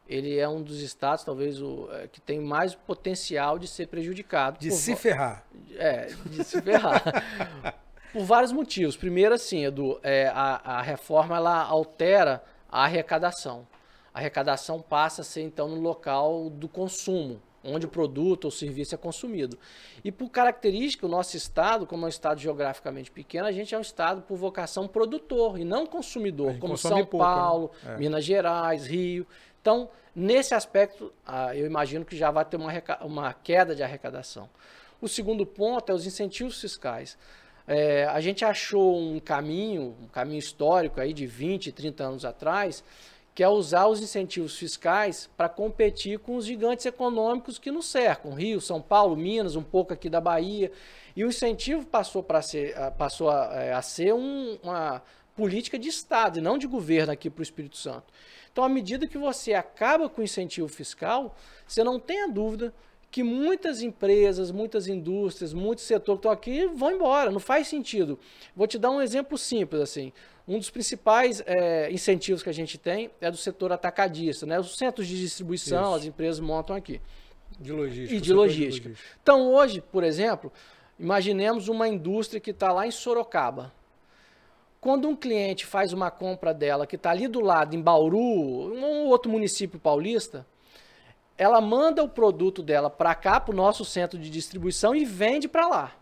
[0.07, 4.59] ele é um dos estados, talvez, o, é, que tem mais potencial de ser prejudicado.
[4.59, 5.45] De se ferrar.
[5.75, 7.01] É, de se ferrar.
[8.11, 8.95] Por vários motivos.
[8.95, 13.67] Primeiro, assim, Edu, é, a, a reforma ela altera a arrecadação.
[14.13, 18.93] A arrecadação passa a ser, então, no local do consumo, onde o produto ou serviço
[18.93, 19.57] é consumido.
[20.03, 23.77] E por característica, o nosso estado, como é um estado geograficamente pequeno, a gente é
[23.77, 27.23] um estado por vocação produtor e não consumidor, como São pouco, né?
[27.23, 27.97] Paulo, É.
[27.97, 29.25] Minas Gerais, Rio.
[29.63, 34.49] Então, nesse aspecto, ah, eu imagino que já vai ter uma, uma queda de arrecadação.
[35.01, 37.17] O segundo ponto é os incentivos fiscais.
[37.65, 42.83] É, a gente achou um caminho, um caminho histórico aí de 20, 30 anos atrás,
[43.33, 48.33] que é usar os incentivos fiscais para competir com os gigantes econômicos que nos cercam,
[48.33, 50.73] Rio, São Paulo, Minas, um pouco aqui da Bahia.
[51.15, 55.01] E o incentivo passou, ser, ah, passou a, eh, a ser um- uma
[55.37, 58.11] política de Estado e não de governo aqui para o Espírito Santo.
[58.53, 61.35] Então, à medida que você acaba com o incentivo fiscal,
[61.67, 62.71] você não tenha dúvida
[63.09, 67.31] que muitas empresas, muitas indústrias, muitos setores que estão aqui vão embora.
[67.31, 68.19] Não faz sentido.
[68.55, 70.13] Vou te dar um exemplo simples assim.
[70.47, 74.59] Um dos principais é, incentivos que a gente tem é do setor atacadista, né?
[74.59, 75.95] Os centros de distribuição, Isso.
[75.95, 77.01] as empresas montam aqui.
[77.59, 78.15] De logística.
[78.15, 78.83] E de logística.
[78.83, 79.17] de logística.
[79.21, 80.51] Então, hoje, por exemplo,
[80.99, 83.73] imaginemos uma indústria que está lá em Sorocaba.
[84.83, 89.05] Quando um cliente faz uma compra dela que está ali do lado, em Bauru, um
[89.05, 90.45] outro município paulista,
[91.37, 95.47] ela manda o produto dela para cá, para o nosso centro de distribuição e vende
[95.47, 95.95] para lá.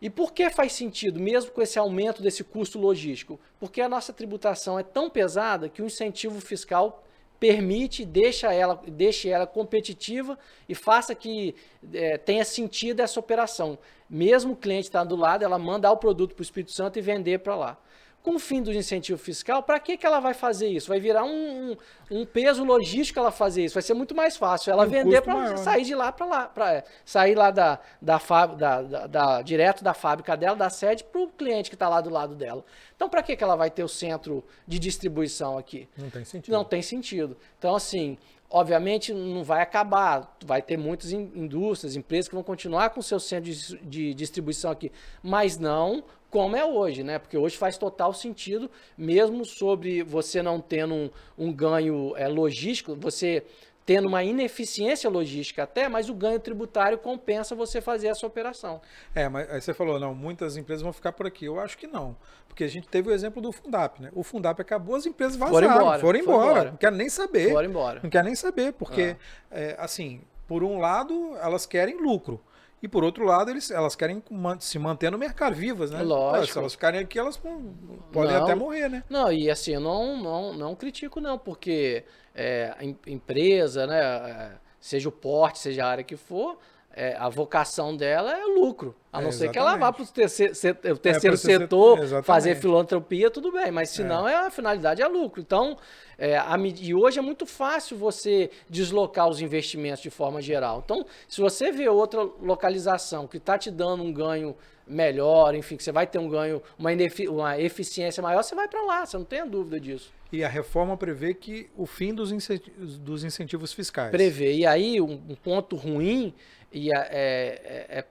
[0.00, 3.38] E por que faz sentido, mesmo com esse aumento desse custo logístico?
[3.58, 7.04] Porque a nossa tributação é tão pesada que o incentivo fiscal
[7.38, 11.54] permite, deixa ela, deixe ela competitiva e faça que
[11.92, 13.78] é, tenha sentido essa operação.
[14.10, 17.02] Mesmo o cliente estando do lado, ela manda o produto para o Espírito Santo e
[17.02, 17.78] vender para lá.
[18.22, 20.88] Com o fim do incentivo fiscal, para que, que ela vai fazer isso?
[20.88, 21.74] Vai virar um,
[22.10, 23.72] um, peso logístico ela fazer isso.
[23.74, 25.56] Vai ser muito mais fácil ela um vender para né?
[25.56, 29.82] sair de lá para lá, para é, sair lá da, da, da, da, da, direto
[29.82, 32.62] da fábrica dela, da sede, para o cliente que está lá do lado dela.
[32.94, 35.88] Então, para que, que ela vai ter o centro de distribuição aqui?
[35.96, 36.52] Não tem sentido.
[36.52, 37.36] Não tem sentido.
[37.58, 38.18] Então, assim,
[38.50, 43.50] obviamente não vai acabar, vai ter muitas indústrias, empresas que vão continuar com seu centro
[43.50, 44.90] de, de distribuição aqui,
[45.22, 47.18] mas não como é hoje, né?
[47.18, 52.94] Porque hoje faz total sentido, mesmo sobre você não tendo um, um ganho é, logístico,
[52.94, 53.44] você
[53.84, 58.80] tendo uma ineficiência logística até, mas o ganho tributário compensa você fazer essa operação.
[59.14, 61.46] É, mas aí você falou, não, muitas empresas vão ficar por aqui.
[61.46, 62.16] Eu acho que não.
[62.46, 64.10] Porque a gente teve o exemplo do Fundap, né?
[64.12, 66.00] O Fundap acabou, as empresas vazaram, foram embora.
[66.00, 66.38] Foram embora.
[66.38, 66.70] Foram embora.
[66.70, 67.50] Não quero nem saber.
[67.50, 68.00] Foram embora.
[68.02, 69.16] Não quero nem saber, porque,
[69.50, 69.58] ah.
[69.58, 72.40] é, assim, por um lado, elas querem lucro.
[72.82, 74.22] E por outro lado, eles, elas querem
[74.58, 76.02] se manter no mercado vivas, né?
[76.02, 76.52] Lógico.
[76.52, 79.04] se elas ficarem aqui, elas podem não, até morrer, né?
[79.08, 82.04] Não, e assim, eu não, não, não critico, não, porque
[82.40, 82.74] é,
[83.06, 84.00] empresa, né?
[84.00, 86.58] É, seja o porte, seja a área que for,
[86.92, 88.94] é, a vocação dela é lucro.
[89.12, 90.52] A não é, ser que ela vá para o terceiro,
[90.92, 94.34] o terceiro é, setor fazer filantropia, tudo bem, mas se não, é.
[94.34, 95.40] a finalidade é lucro.
[95.40, 95.76] Então,
[96.18, 100.82] é, a, e hoje é muito fácil você deslocar os investimentos de forma geral.
[100.84, 105.84] Então, se você vê outra localização que está te dando um ganho melhor, enfim, que
[105.84, 106.90] você vai ter um ganho, uma,
[107.30, 110.12] uma eficiência maior, você vai para lá, você não tem dúvida disso.
[110.32, 114.10] E a reforma prevê que o fim dos incentivos, dos incentivos fiscais.
[114.10, 114.54] Prevê.
[114.54, 116.32] E aí, um, um ponto ruim
[116.72, 118.04] e é, é,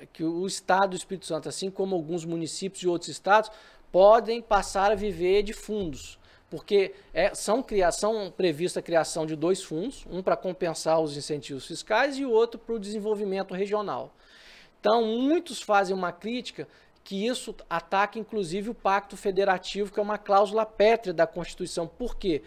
[0.00, 3.50] é, que o Estado do Espírito Santo, assim como alguns municípios de outros estados,
[3.90, 6.18] podem passar a viver de fundos.
[6.50, 11.66] Porque é, são, criação prevista a criação de dois fundos, um para compensar os incentivos
[11.66, 14.14] fiscais e o outro para o desenvolvimento regional.
[14.78, 16.68] Então, muitos fazem uma crítica
[17.04, 21.86] que isso ataca inclusive o pacto federativo, que é uma cláusula pétrea da Constituição.
[21.86, 22.42] Por quê?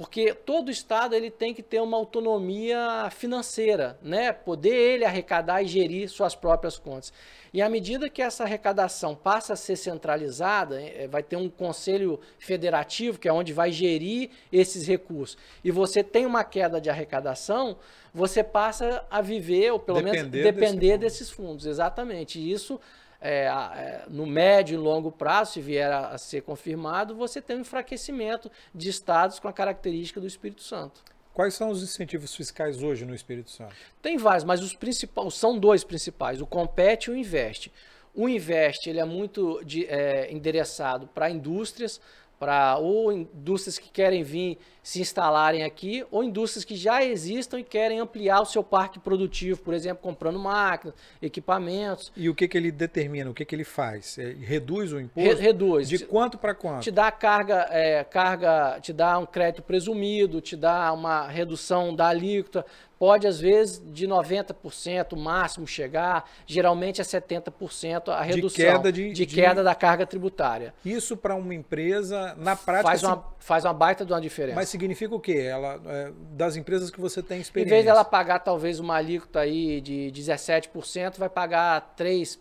[0.00, 4.32] Porque todo estado ele tem que ter uma autonomia financeira, né?
[4.32, 7.12] Poder ele arrecadar e gerir suas próprias contas.
[7.52, 12.18] E à medida que essa arrecadação passa a ser centralizada, é, vai ter um conselho
[12.38, 17.76] federativo, que é onde vai gerir esses recursos, e você tem uma queda de arrecadação,
[18.14, 21.66] você passa a viver, ou pelo depender menos depender desse desses fundos.
[21.66, 22.38] Exatamente.
[22.38, 22.80] E isso
[23.20, 27.56] é, é, no médio e longo prazo, se vier a, a, ser confirmado, você tem
[27.56, 31.02] um enfraquecimento de estados com a característica do Espírito Santo.
[31.34, 33.74] Quais são os incentivos fiscais hoje no Espírito Santo?
[34.02, 37.72] Tem vários, mas os principais são dois principais: o compete e o investe.
[38.14, 42.00] O investe ele é muito de, é, endereçado para indústrias,
[42.40, 47.62] para ou indústrias que querem vir se instalarem aqui, ou indústrias que já existam e
[47.62, 52.10] querem ampliar o seu parque produtivo, por exemplo, comprando máquinas, equipamentos.
[52.16, 53.30] E o que, que ele determina?
[53.30, 54.18] O que, que ele faz?
[54.18, 55.28] É, reduz o imposto?
[55.28, 55.86] Re reduz.
[55.86, 56.82] De quanto para quanto?
[56.82, 62.08] Te dá carga, é, carga, te dá um crédito presumido, te dá uma redução da
[62.08, 62.64] alíquota,
[63.00, 69.12] pode às vezes de 90% máximo chegar, geralmente é 70% a redução de queda, de,
[69.14, 69.64] de queda de...
[69.64, 70.74] da carga tributária.
[70.84, 72.90] Isso para uma empresa, na prática...
[72.90, 74.54] Faz uma, faz uma baita de uma diferença.
[74.54, 75.32] Mas significa o quê?
[75.32, 77.72] Ela, é, das empresas que você tem experiência.
[77.72, 82.36] Em vez dela pagar talvez uma alíquota aí de 17%, vai pagar 3%,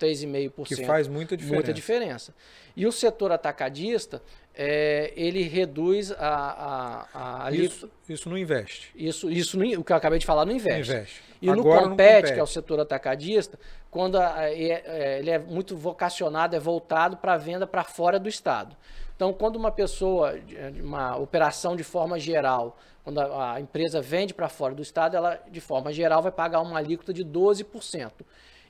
[0.00, 0.64] 3,5%.
[0.64, 1.54] Que faz muita diferença.
[1.56, 2.34] Muita diferença.
[2.76, 4.22] E o setor atacadista,
[4.60, 8.90] é, ele reduz a, a, a isso, isso não investe.
[8.96, 10.90] Isso, isso não, o que eu acabei de falar não investe.
[10.90, 11.22] Não investe.
[11.40, 13.56] E Agora no compete, compete, que é o setor atacadista,
[13.88, 18.18] quando a, é, é, ele é muito vocacionado, é voltado para a venda para fora
[18.18, 18.76] do estado.
[19.14, 20.34] Então, quando uma pessoa,
[20.82, 25.40] uma operação de forma geral, quando a, a empresa vende para fora do estado, ela
[25.48, 28.10] de forma geral vai pagar uma alíquota de 12%.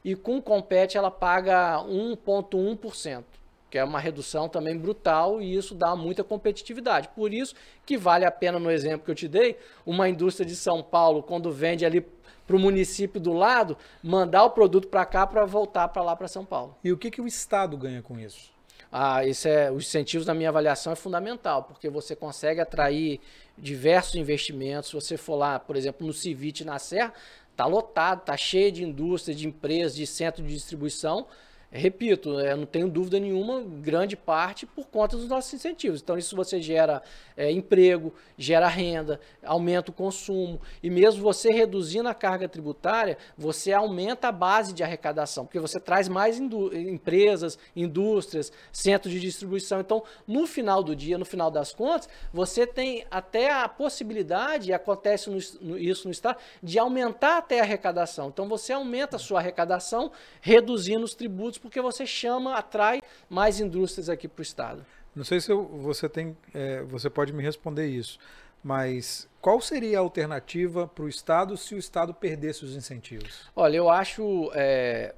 [0.04, 3.24] E com o compete ela paga 1,1%.
[3.70, 7.08] Que é uma redução também brutal e isso dá muita competitividade.
[7.08, 7.54] Por isso
[7.84, 11.22] que vale a pena, no exemplo que eu te dei, uma indústria de São Paulo,
[11.22, 12.00] quando vende ali
[12.46, 16.26] para o município do lado, mandar o produto para cá para voltar para lá para
[16.26, 16.74] São Paulo.
[16.82, 18.50] E o que, que o Estado ganha com isso?
[18.90, 23.20] Ah, isso é, os incentivos, na minha avaliação, é fundamental, porque você consegue atrair
[23.56, 24.88] diversos investimentos.
[24.88, 27.12] Se você for lá, por exemplo, no Civit, na Serra,
[27.50, 31.26] está lotado, está cheio de indústrias, de empresas, de centro de distribuição
[31.70, 36.00] repito, eu não tenho dúvida nenhuma, grande parte por conta dos nossos incentivos.
[36.00, 37.02] Então, isso você gera
[37.36, 40.60] é, emprego, gera renda, aumenta o consumo.
[40.82, 45.78] E mesmo você reduzindo a carga tributária, você aumenta a base de arrecadação, porque você
[45.78, 49.80] traz mais indú empresas, indústrias, centros de distribuição.
[49.80, 54.72] Então, no final do dia, no final das contas, você tem até a possibilidade, e
[54.72, 58.28] acontece no, no, isso no Estado, de aumentar até a arrecadação.
[58.28, 60.10] Então, você aumenta a sua arrecadação,
[60.40, 64.86] reduzindo os tributos porque você chama, atrai mais indústrias aqui para o estado.
[65.14, 68.18] Não sei se eu, você tem, é, você pode me responder isso,
[68.62, 73.50] mas qual seria a alternativa para o estado se o estado perdesse os incentivos?
[73.54, 75.14] Olha, eu acho é,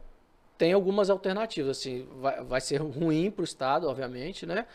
[0.60, 1.78] tem algumas alternativas.
[1.78, 4.66] Assim, vai, vai ser ruim para o estado, obviamente, né?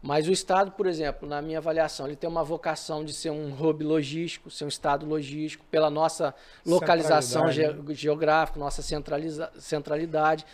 [0.00, 3.52] Mas o Estado, por exemplo, na minha avaliação, ele tem uma vocação de ser um
[3.52, 6.34] hub logístico, ser um Estado logístico, pela nossa
[6.66, 7.94] localização ge né?
[7.94, 10.44] geográfica, nossa centralidade.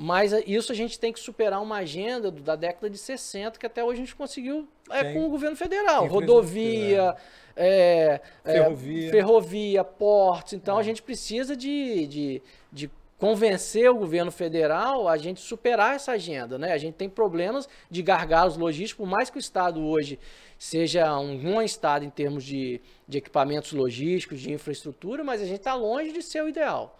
[0.00, 3.66] Mas eh, isso a gente tem que superar uma agenda da década de 60, que
[3.66, 6.06] até hoje a gente conseguiu é, com o governo federal.
[6.06, 7.16] Rodovia,
[7.56, 9.10] é, ferrovia.
[9.10, 10.52] Ferrovia, portos.
[10.52, 10.80] Então é.
[10.80, 12.42] a gente precisa de, de,
[12.72, 16.56] de convencer o governo federal a gente superar essa agenda.
[16.56, 16.72] Né?
[16.72, 20.16] A gente tem problemas de gargalos logísticos, por mais que o Estado hoje
[20.56, 25.58] seja um bom Estado em termos de, de equipamentos logísticos, de infraestrutura, mas a gente
[25.58, 26.96] está longe de ser o ideal.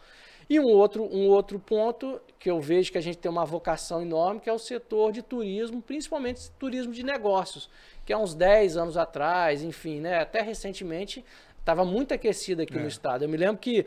[0.49, 4.01] E um outro, um outro ponto que eu vejo que a gente tem uma vocação
[4.01, 7.69] enorme, que é o setor de turismo, principalmente turismo de negócios,
[8.07, 11.25] que há uns 10 anos atrás, enfim, né, até recentemente,
[11.59, 12.81] estava muito aquecido aqui é.
[12.81, 13.25] no estado.
[13.25, 13.85] Eu me lembro que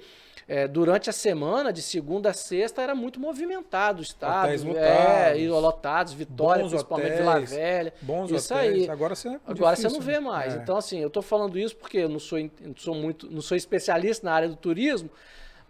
[0.48, 4.50] é, durante a semana, de segunda a sexta, era muito movimentado o estado.
[4.50, 7.94] Hotéis é, e lotados, Vitória, principalmente hotéis, Vila Velha.
[8.02, 8.84] Bons isso hotéis.
[8.84, 8.90] aí.
[8.90, 10.20] Agora você, é Agora difícil, você não vê né?
[10.20, 10.54] mais.
[10.54, 10.58] É.
[10.58, 13.56] Então, assim, eu estou falando isso porque eu não sou, não sou muito, não sou
[13.56, 15.10] especialista na área do turismo,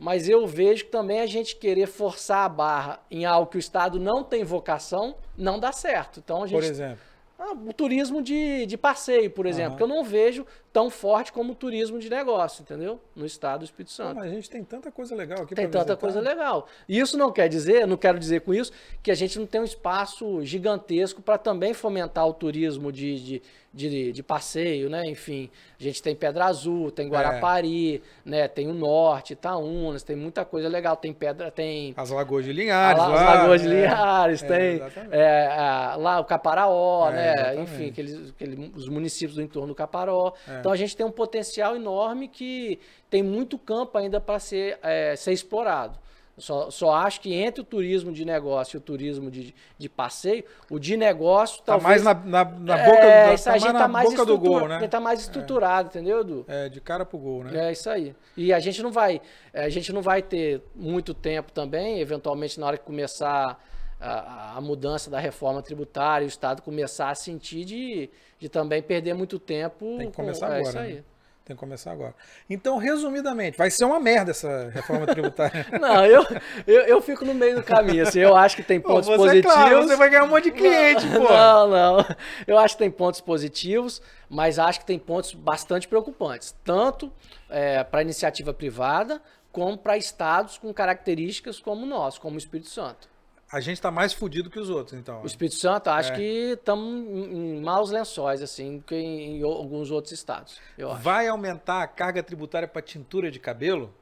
[0.01, 3.59] mas eu vejo que também a gente querer forçar a barra em algo que o
[3.59, 6.19] Estado não tem vocação, não dá certo.
[6.19, 6.59] Então a gente.
[6.59, 6.97] Por exemplo.
[7.37, 9.77] Ah, o turismo de, de passeio, por exemplo, uhum.
[9.77, 12.99] que eu não vejo tão forte como o turismo de negócio, entendeu?
[13.15, 14.15] No estado do Espírito Santo.
[14.15, 15.97] mas a gente tem tanta coisa legal aqui Tem tanta visitar.
[15.97, 16.67] coisa legal.
[16.87, 18.71] Isso não quer dizer, não quero dizer com isso,
[19.03, 23.41] que a gente não tem um espaço gigantesco para também fomentar o turismo de, de
[23.73, 25.03] de, de passeio, né?
[25.05, 25.49] Enfim,
[25.79, 28.29] a gente tem Pedra Azul, tem Guarapari, é.
[28.29, 28.47] né?
[28.47, 30.97] Tem o Norte, Itaúnas, tem muita coisa legal.
[30.97, 33.71] Tem pedra, tem as Lagoas de Linhares, a, lá, as Lagoas de é.
[33.71, 37.33] Linhares, é, tem é, a, lá o Caparaó, é, né?
[37.33, 37.61] Exatamente.
[37.61, 40.33] Enfim, aqueles, aqueles, os municípios do entorno do Caparaó.
[40.61, 40.63] É.
[40.63, 44.79] Então a gente tem um potencial enorme que tem muito campo ainda para ser,
[45.17, 45.99] ser explorado.
[46.37, 50.43] Só, só acho que entre o turismo de negócio e o turismo de, de passeio,
[50.69, 52.01] o de negócio tá talvez...
[52.01, 54.87] mais na, na, na boca, é, do, tá mais, tá mais boca do gol, né?
[54.87, 55.89] Tá mais estruturado, é.
[55.89, 56.45] entendeu, Edu?
[56.47, 57.67] É, de cara pro gol, né?
[57.67, 58.15] É isso aí.
[58.35, 59.21] E a gente não vai,
[59.53, 63.61] a gente não vai ter muito tempo também, eventualmente na hora que começar
[64.01, 69.13] a, a mudança da reforma tributária, o Estado começar a sentir de, de também perder
[69.13, 69.97] muito tempo.
[69.97, 70.65] Tem que começar com, agora.
[70.65, 70.93] É isso aí.
[70.95, 71.03] Né?
[71.43, 72.15] Tem que começar agora.
[72.49, 75.65] Então, resumidamente, vai ser uma merda essa reforma tributária.
[75.79, 76.23] Não, eu,
[76.67, 78.03] eu, eu, fico no meio do caminho.
[78.03, 79.53] Assim, eu acho que tem pontos pô, você, positivos.
[79.53, 81.33] Claro, você vai ganhar um monte de cliente, não, pô.
[81.33, 82.05] Não, não.
[82.45, 86.55] Eu acho que tem pontos positivos, mas acho que tem pontos bastante preocupantes.
[86.63, 87.11] Tanto
[87.49, 89.19] é, para a iniciativa privada,
[89.51, 93.09] como para estados com características como o nosso, como o Espírito Santo.
[93.51, 95.21] A gente está mais fudido que os outros, então.
[95.21, 96.15] O Espírito Santo, acho é.
[96.15, 100.57] que estamos em, maus lençóis, assim, que em, em alguns outros estados.
[101.01, 103.93] Vai aumentar a carga tributária para tintura de cabelo?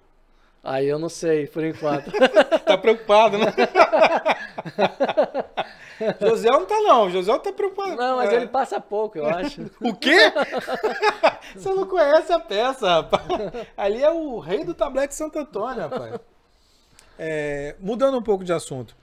[0.64, 2.12] Aí eu não sei, por enquanto.
[2.64, 3.48] tá preocupado, né?
[6.22, 7.96] José não tá não, José tá preocupado.
[7.96, 8.36] Não, mas é.
[8.36, 9.64] ele passa pouco, eu acho.
[9.82, 10.32] o quê?
[11.56, 13.26] Você não conhece a peça, rapaz.
[13.76, 16.20] Ali é o rei do tablete Santo Antônio, rapaz.
[17.18, 18.96] É, mudando um pouco de assunto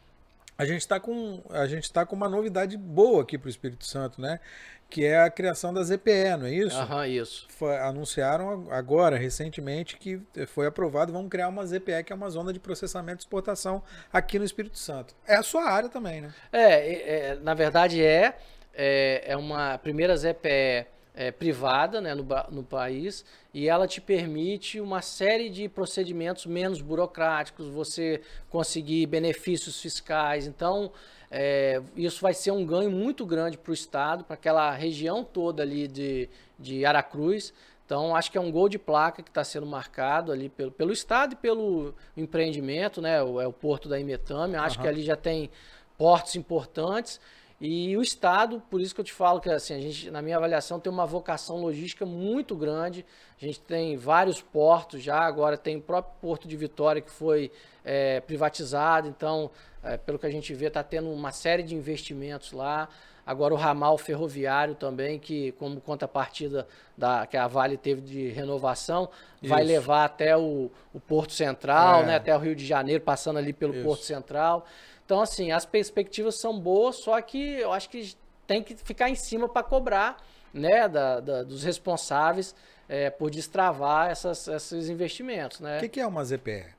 [0.59, 3.85] a gente está com a gente está com uma novidade boa aqui para o Espírito
[3.85, 4.41] Santo, né?
[4.89, 6.79] Que é a criação da ZPE, não é isso?
[6.79, 7.47] Aham, isso.
[7.49, 12.53] Foi, anunciaram agora, recentemente, que foi aprovado, vamos criar uma ZPE, que é uma zona
[12.53, 13.83] de processamento e exportação
[14.13, 15.15] aqui no Espírito Santo.
[15.27, 16.33] É a sua área também, né?
[16.53, 18.37] É, é na verdade é,
[18.73, 20.87] é, é uma primeira ZPE
[21.17, 26.81] é, privada né, no, no país e ela te permite uma série de procedimentos menos
[26.81, 30.47] burocráticos, você conseguir benefícios fiscais.
[30.47, 30.93] Então,
[31.29, 35.61] É, isso vai ser um ganho muito grande para o Estado, para aquela região toda
[35.61, 37.53] ali de, de Aracruz.
[37.85, 40.93] Então, acho que é um gol de placa que está sendo marcado ali pelo, pelo
[40.93, 43.21] Estado e pelo empreendimento, né?
[43.23, 44.55] O, é o porto da Imetame.
[44.55, 44.83] Acho uhum.
[44.83, 45.51] que ali já tem
[45.99, 47.21] portos importantes.
[47.61, 50.37] E o Estado, por isso que eu te falo que assim, a gente, na minha
[50.37, 53.05] avaliação, tem uma vocação logística muito grande.
[53.41, 57.51] A gente tem vários portos já, agora tem o próprio Porto de Vitória que foi
[57.83, 59.51] é, privatizado, então,
[59.83, 62.89] é, pelo que a gente vê, está tendo uma série de investimentos lá.
[63.27, 66.65] Agora o ramal ferroviário também, que como contrapartida
[66.97, 69.09] da, que a Vale teve de renovação,
[69.43, 69.53] Isso.
[69.53, 72.07] vai levar até o, o Porto Central, é.
[72.07, 73.83] né, até o Rio de Janeiro, passando ali pelo Isso.
[73.83, 74.65] Porto Central.
[75.07, 79.15] Então, assim, as perspectivas são boas, só que eu acho que tem que ficar em
[79.15, 80.21] cima para cobrar
[80.53, 82.55] né, da, da, dos responsáveis
[82.89, 85.61] é, por destravar essas, esses investimentos.
[85.61, 85.77] Né?
[85.77, 86.75] O que, que é uma ZPR?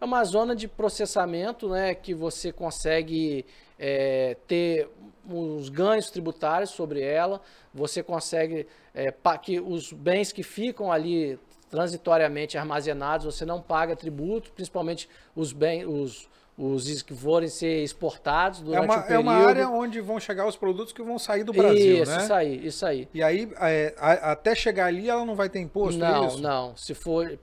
[0.00, 3.44] É uma zona de processamento né, que você consegue
[3.76, 4.88] é, ter
[5.28, 7.40] os ganhos tributários sobre ela,
[7.74, 9.12] você consegue é,
[9.42, 11.36] que os bens que ficam ali
[11.68, 16.28] transitoriamente armazenados, você não paga tributo, principalmente os bens, os,
[16.58, 19.14] os que forem ser exportados durante é uma, o período.
[19.14, 22.22] É uma área onde vão chegar os produtos que vão sair do Brasil, isso, né?
[22.22, 23.08] Isso aí, isso aí.
[23.12, 26.40] E aí, é, a, até chegar ali, ela não vai ter imposto, Não, é isso?
[26.40, 26.74] não.
[26.76, 27.38] Se for,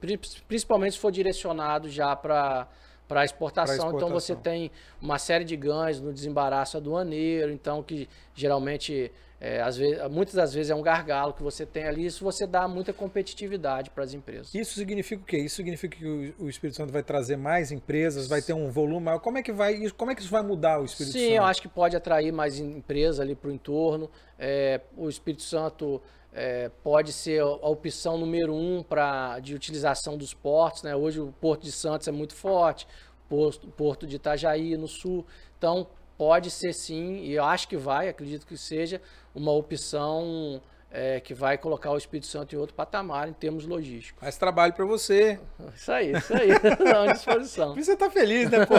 [0.47, 2.67] principalmente se for direcionado já para
[3.07, 3.75] para exportação.
[3.75, 4.07] exportação.
[4.07, 9.11] Então você tem uma série de ganhos no desembaraço aduaneiro, então que geralmente
[9.45, 12.47] é, às vezes, muitas das vezes é um gargalo que você tem ali, isso você
[12.47, 14.55] dá muita competitividade para as empresas.
[14.55, 15.37] Isso significa o quê?
[15.37, 19.19] Isso significa que o, Espírito Santo vai trazer mais empresas, vai ter um volume maior.
[19.19, 21.29] Como é que vai como é que isso vai mudar o Espírito Sim, Santo?
[21.29, 24.09] Sim, eu acho que pode atrair mais empresas ali para o entorno.
[24.39, 30.33] É, o Espírito Santo é, pode ser a opção número um para de utilização dos
[30.33, 30.83] portos.
[30.83, 30.95] Né?
[30.95, 32.87] Hoje o Porto de Santos é muito forte,
[33.29, 35.25] o Porto de Itajaí no sul.
[35.57, 35.85] Então
[36.17, 39.01] pode ser sim, e eu acho que vai, acredito que seja
[39.33, 40.61] uma opção
[40.93, 44.21] é, que vai colocar o Espírito Santo em outro patamar em termos logísticos.
[44.21, 45.39] Mais trabalho para você.
[45.75, 46.49] Isso aí, isso aí.
[46.79, 47.73] Não, disposição.
[47.75, 48.75] Você está feliz, né, pô?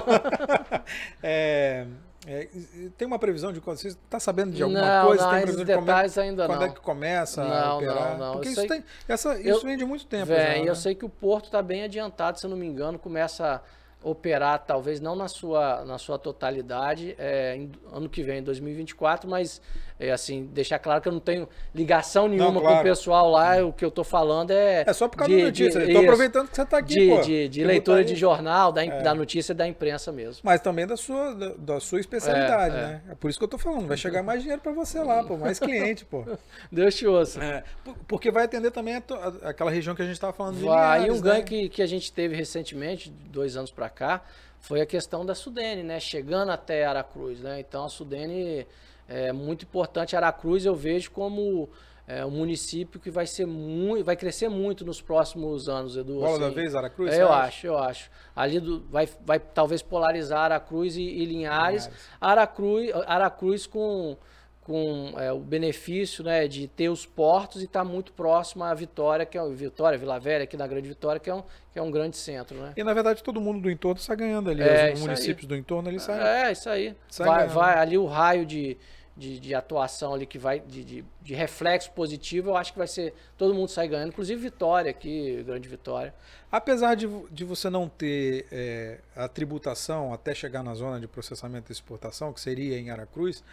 [1.20, 1.86] é,
[2.26, 2.48] é,
[2.96, 5.24] tem uma previsão de quando você está sabendo de alguma não, coisa?
[5.24, 6.66] Não, tem previsão de como, ainda quando não.
[6.66, 8.10] é que começa não, a operar?
[8.10, 10.64] Não, não, Porque isso, tem, essa, isso eu, vem de muito tempo vem, já, né?
[10.64, 13.60] eu sei que o Porto está bem adiantado, se eu não me engano, começa
[14.04, 19.62] operar, talvez não na sua, na sua totalidade, é, em, ano que vem, 2024, mas
[19.98, 22.76] é, assim, deixar claro que eu não tenho ligação nenhuma não, claro.
[22.76, 24.82] com o pessoal lá, o que eu estou falando é...
[24.84, 27.20] É só por causa de, da notícia, estou aproveitando que você está aqui, de, pô.
[27.20, 29.02] De, de leitura de jornal, da, é.
[29.02, 30.40] da notícia da imprensa mesmo.
[30.42, 32.82] Mas também da sua, da, da sua especialidade, é, é.
[32.82, 33.02] né?
[33.10, 35.36] É por isso que eu estou falando, vai chegar mais dinheiro para você lá, pô,
[35.36, 36.24] mais cliente, pô.
[36.72, 37.42] Deus te ouça.
[37.44, 37.62] É,
[38.08, 39.02] porque vai atender também a,
[39.44, 41.42] a, aquela região que a gente estava falando de Vai, Linhares, e um ganho né?
[41.42, 44.24] que, que a gente teve recentemente, dois anos para cá,
[44.58, 46.00] foi a questão da Sudene, né?
[46.00, 47.60] Chegando até Aracruz, né?
[47.60, 48.66] Então a Sudene
[49.08, 50.16] é muito importante.
[50.16, 51.68] Aracruz eu vejo como
[52.06, 56.14] é, um município que vai ser muito, vai crescer muito nos próximos anos, Edu.
[56.14, 57.12] Bola assim, da vez, Aracruz?
[57.12, 57.46] É, eu acha?
[57.46, 58.10] acho, eu acho.
[58.36, 61.86] Ali do, vai, vai talvez polarizar Aracruz e, e Linhares.
[61.86, 62.10] Linhares.
[62.20, 64.16] Aracruz, Aracruz com
[64.64, 68.72] com é, o benefício né, de ter os portos e estar tá muito próximo à
[68.72, 71.82] Vitória, que é Vitória, Vila Velha, aqui na Grande Vitória, que é um, que é
[71.82, 72.56] um grande centro.
[72.56, 72.72] Né?
[72.74, 75.48] E na verdade todo mundo do entorno está ganhando ali, é, os municípios aí.
[75.48, 76.22] do entorno ali saem.
[76.22, 76.96] É, isso aí.
[77.18, 78.78] Vai, vai, ali o raio de,
[79.14, 82.88] de, de, atuação ali que vai, de, de, de, reflexo positivo, eu acho que vai
[82.88, 86.14] ser, todo mundo sai ganhando, inclusive Vitória aqui, Grande Vitória.
[86.50, 91.70] Apesar de, de você não ter é, a tributação até chegar na zona de processamento
[91.70, 93.44] e exportação, que seria em Aracruz,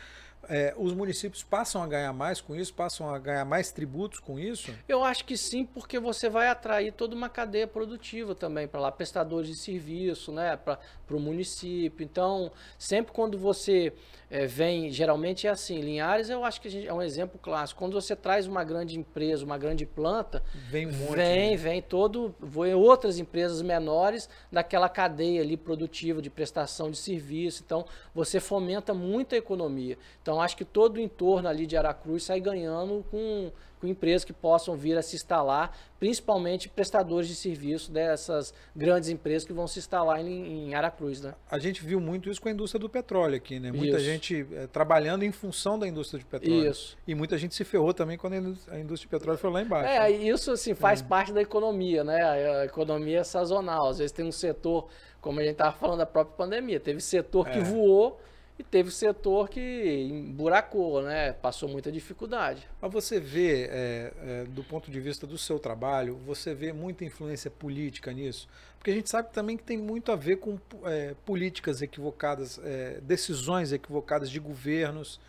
[0.50, 4.40] é, os municípios passam a ganhar mais com isso, passam a ganhar mais tributos com
[4.40, 4.74] isso?
[4.88, 8.92] Eu acho que sim, porque você vai atrair toda uma cadeia produtiva também para lá,
[8.92, 10.80] prestadores de serviço, né, para
[11.10, 12.04] o município.
[12.04, 13.94] Então, sempre quando você
[14.32, 17.80] é, vem, geralmente é assim, Linhares eu acho que gente, é um exemplo clássico.
[17.80, 21.58] Quando você traz uma grande empresa, uma grande planta, vem um monte, vem, né?
[21.58, 27.62] vem todo, vem outras empresas menores daquela cadeia ali produtiva de prestação de serviço.
[27.66, 27.86] Então,
[28.16, 29.98] você fomenta muito a economia.
[30.22, 33.52] Então, acho que todo o entorno ali de Aracruz sai ganhando com
[33.82, 39.44] com empresas que possam vir a se instalar, principalmente prestadores de serviço dessas grandes empresas
[39.44, 41.20] que vão se instalar em, em Aracruz.
[41.20, 41.34] Né?
[41.50, 43.72] A gente viu muito isso com a indústria do petróleo aqui, né?
[43.72, 44.06] Muita isso.
[44.06, 46.70] gente é, trabalhando em função da indústria de petróleo.
[46.70, 46.96] Isso.
[47.08, 49.90] E muita gente se ferrou também quando a indústria de petróleo foi lá embaixo.
[49.90, 50.12] É, né?
[50.12, 51.04] isso assim, faz é.
[51.04, 52.24] parte da economia, né?
[52.24, 53.90] A economia é sazonal.
[53.90, 54.88] Às vezes tem um setor,
[55.20, 57.64] como a gente estava falando da própria pandemia, teve setor que é.
[57.64, 58.20] voou
[58.62, 61.34] e teve setor que emburacou, né?
[61.34, 62.68] Passou muita dificuldade.
[62.80, 67.04] Mas você vê, é, é, do ponto de vista do seu trabalho, você vê muita
[67.04, 68.48] influência política nisso?
[68.78, 73.00] Porque a gente sabe também que tem muito a ver com é, políticas equivocadas, é,
[73.02, 75.20] decisões equivocadas de governos,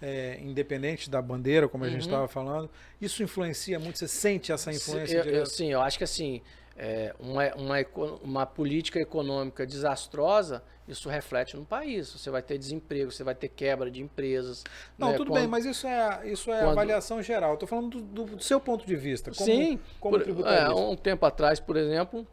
[0.00, 1.92] é, independente da bandeira, como a uhum.
[1.92, 2.70] gente estava falando.
[3.00, 3.98] Isso influencia muito?
[3.98, 5.18] Você sente essa influência?
[5.18, 6.40] Eu, eu, sim, eu acho que assim,
[6.76, 7.76] é, uma, uma,
[8.22, 12.10] uma política econômica desastrosa, isso reflete no país.
[12.10, 14.64] Você vai ter desemprego, você vai ter quebra de empresas.
[14.96, 15.16] Não, né?
[15.16, 17.54] tudo quando, bem, mas isso é, isso é quando, avaliação geral.
[17.54, 19.30] Estou falando do, do, seu ponto de vista.
[19.30, 20.64] Como, sim, como por, tributarista.
[20.64, 22.26] É, um tempo atrás, por exemplo,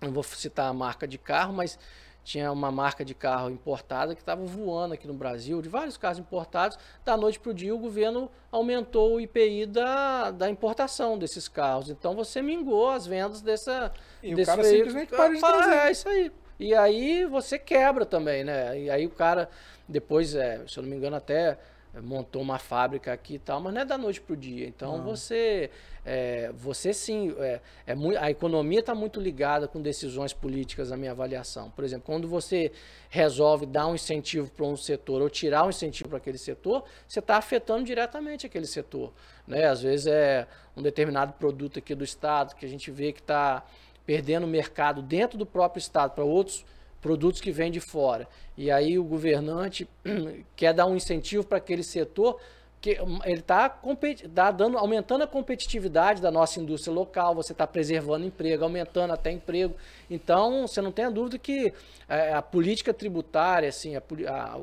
[0.00, 1.78] não vou citar a marca de carro, mas
[2.24, 6.18] tinha uma marca de carro importada que estava voando aqui no Brasil, de vários carros
[6.18, 6.78] importados.
[7.04, 11.90] Da noite para o dia, o governo aumentou o IPI da, da importação desses carros.
[11.90, 13.92] Então você mingou as vendas dessa.
[14.22, 14.90] E desse o cara veículo.
[14.90, 15.86] simplesmente para de trazer.
[15.86, 16.32] É isso aí.
[16.58, 18.78] E aí você quebra também, né?
[18.78, 19.48] E aí o cara,
[19.88, 21.58] depois, é, se eu não me engano, até
[22.02, 24.66] montou uma fábrica aqui e tal, mas não é da noite para o dia.
[24.66, 25.04] Então não.
[25.04, 25.70] você,
[26.04, 30.96] é, você sim, é, é muito, a economia está muito ligada com decisões políticas, na
[30.96, 31.70] minha avaliação.
[31.70, 32.72] Por exemplo, quando você
[33.08, 37.20] resolve dar um incentivo para um setor ou tirar um incentivo para aquele setor, você
[37.20, 39.12] está afetando diretamente aquele setor.
[39.46, 39.66] Né?
[39.66, 40.46] Às vezes é
[40.76, 43.64] um determinado produto aqui do estado que a gente vê que está
[44.06, 46.64] perdendo mercado dentro do próprio estado para outros
[47.00, 48.26] produtos que vêm de fora.
[48.56, 49.88] E aí o governante
[50.56, 52.40] quer dar um incentivo para aquele setor
[52.84, 53.80] que hum, ele está
[54.34, 59.30] tá dando, aumentando a competitividade da nossa indústria local, você está preservando emprego, aumentando até
[59.30, 59.74] emprego.
[60.10, 61.72] Então, você não tem a dúvida que
[62.06, 64.60] é, a política tributária, assim, a, a,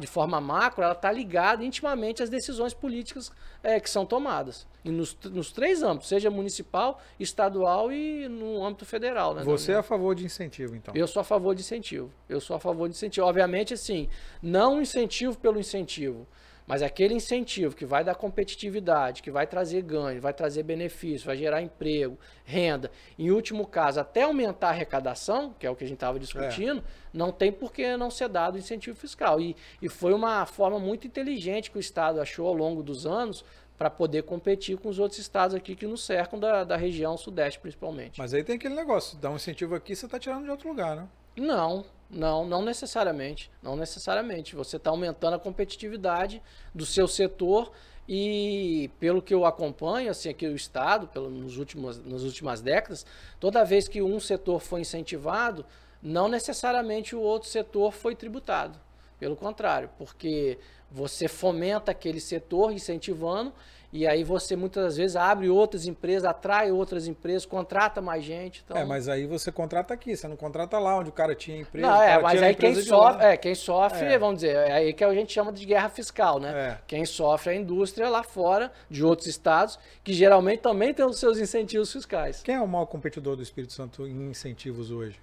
[0.00, 3.30] de forma macro, ela está ligada intimamente às decisões políticas
[3.62, 4.66] é, que são tomadas.
[4.84, 9.34] E nos, nos, três âmbitos, seja municipal, estadual e no âmbito federal.
[9.34, 10.94] Né, Você é a favor de incentivo, então?
[10.94, 12.10] Eu sou a favor de incentivo.
[12.28, 13.26] Eu sou a favor de incentivo.
[13.26, 14.08] Obviamente, assim,
[14.42, 16.26] não incentivo pelo incentivo.
[16.66, 21.36] Mas aquele incentivo que vai dar competitividade, que vai trazer ganho, vai trazer benefício, vai
[21.36, 25.86] gerar emprego, renda, em último caso, até aumentar a arrecadação, que é o que a
[25.86, 26.82] gente estava discutindo, é.
[27.12, 29.40] não tem por que não ser dado incentivo fiscal.
[29.40, 33.44] E, e foi uma forma muito inteligente que o Estado achou ao longo dos anos
[33.78, 37.60] para poder competir com os outros estados aqui que nos cercam da, da região sudeste,
[37.60, 38.18] principalmente.
[38.18, 40.96] Mas aí tem aquele negócio, dá um incentivo aqui, você está tirando de outro lugar,
[40.96, 41.06] né?
[41.36, 43.50] Não, não, não necessariamente.
[43.62, 44.54] Não necessariamente.
[44.54, 46.42] Você está aumentando a competitividade
[46.74, 47.72] do seu setor
[48.08, 53.04] e pelo que eu acompanho, assim, aqui o Estado, pelo, nos últimos, nas últimas décadas,
[53.40, 55.66] toda vez que um setor foi incentivado,
[56.00, 58.78] não necessariamente o outro setor foi tributado.
[59.18, 60.58] Pelo contrário, porque
[60.90, 63.52] você fomenta aquele setor incentivando
[63.92, 68.62] e aí você muitas vezes abre outras empresas, atrai outras empresas, contrata mais gente.
[68.64, 68.76] Então...
[68.76, 71.86] É, mas aí você contrata aqui, você não contrata lá onde o cara tinha empresa.
[71.86, 74.18] Não, é, mas aí quem sofre, é, quem sofre, é.
[74.18, 76.50] vamos dizer, é aí que a gente chama de guerra fiscal, né?
[76.50, 76.78] É.
[76.86, 81.18] Quem sofre é a indústria lá fora, de outros estados, que geralmente também tem os
[81.18, 82.42] seus incentivos fiscais.
[82.42, 85.18] Quem é o maior competidor do Espírito Santo em incentivos hoje?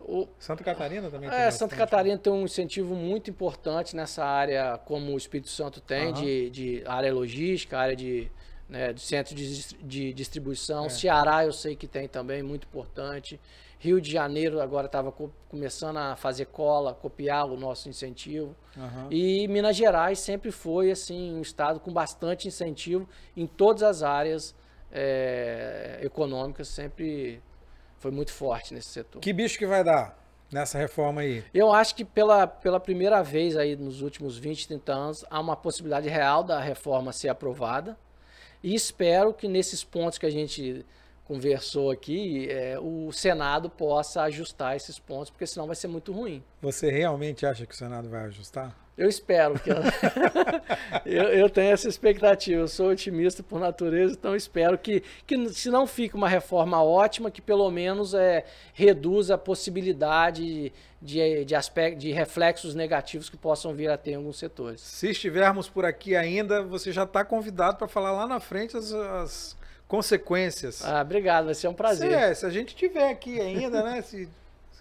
[0.00, 1.38] O, Santa Catarina também tem.
[1.38, 6.06] É, Santa Catarina tem um incentivo muito importante nessa área, como o Espírito Santo tem,
[6.06, 6.12] uhum.
[6.12, 8.30] de, de área logística, área de,
[8.68, 10.86] né, de centro de, de distribuição.
[10.86, 10.88] É.
[10.88, 13.40] Ceará eu sei que tem também, muito importante.
[13.80, 18.54] Rio de Janeiro agora estava co começando a fazer cola, copiar o nosso incentivo.
[18.76, 19.06] Uhum.
[19.10, 24.54] E Minas Gerais sempre foi assim um estado com bastante incentivo em todas as áreas
[24.90, 27.40] é, econômicas, sempre
[27.98, 29.20] foi muito forte nesse setor.
[29.20, 30.16] Que bicho que vai dar
[30.50, 31.44] nessa reforma aí?
[31.52, 35.56] Eu acho que pela, pela primeira vez aí nos últimos 20, 30 anos, há uma
[35.56, 37.96] possibilidade real da reforma ser aprovada.
[38.62, 40.84] E espero que nesses pontos que a gente
[41.24, 46.42] conversou aqui, é, o Senado possa ajustar esses pontos, porque senão vai ser muito ruim.
[46.62, 48.74] Você realmente acha que o Senado vai ajustar?
[48.98, 49.70] Eu espero que.
[51.06, 52.62] eu, eu tenho essa expectativa.
[52.62, 57.30] Eu sou otimista por natureza, então espero que, que se não fique uma reforma ótima,
[57.30, 58.44] que pelo menos é,
[58.74, 64.14] reduza a possibilidade de, de, aspecto, de reflexos negativos que possam vir a ter em
[64.16, 64.80] alguns setores.
[64.80, 68.92] Se estivermos por aqui ainda, você já está convidado para falar lá na frente as,
[68.92, 70.84] as consequências.
[70.84, 72.10] Ah, obrigado, vai ser um prazer.
[72.10, 74.02] É, se a gente tiver aqui ainda, né?
[74.02, 74.28] Se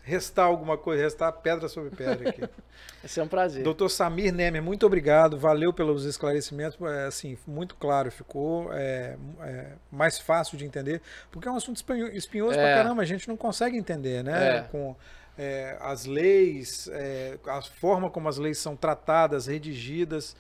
[0.08, 2.40] restar alguma coisa, restar pedra sobre pedra aqui.
[3.04, 3.62] Vai ser um prazer.
[3.62, 9.74] Doutor Samir Nemer, muito obrigado, valeu pelos esclarecimentos, é, assim, muito claro ficou, é, é,
[9.92, 11.84] mais fácil de entender, porque é um assunto
[12.14, 12.64] espinhoso é.
[12.64, 14.60] pra caramba, a gente não consegue entender, né?
[14.60, 14.62] É.
[14.62, 14.96] Com
[15.38, 20.38] é, as leis, é, a forma como as leis são tratadas, redigidas,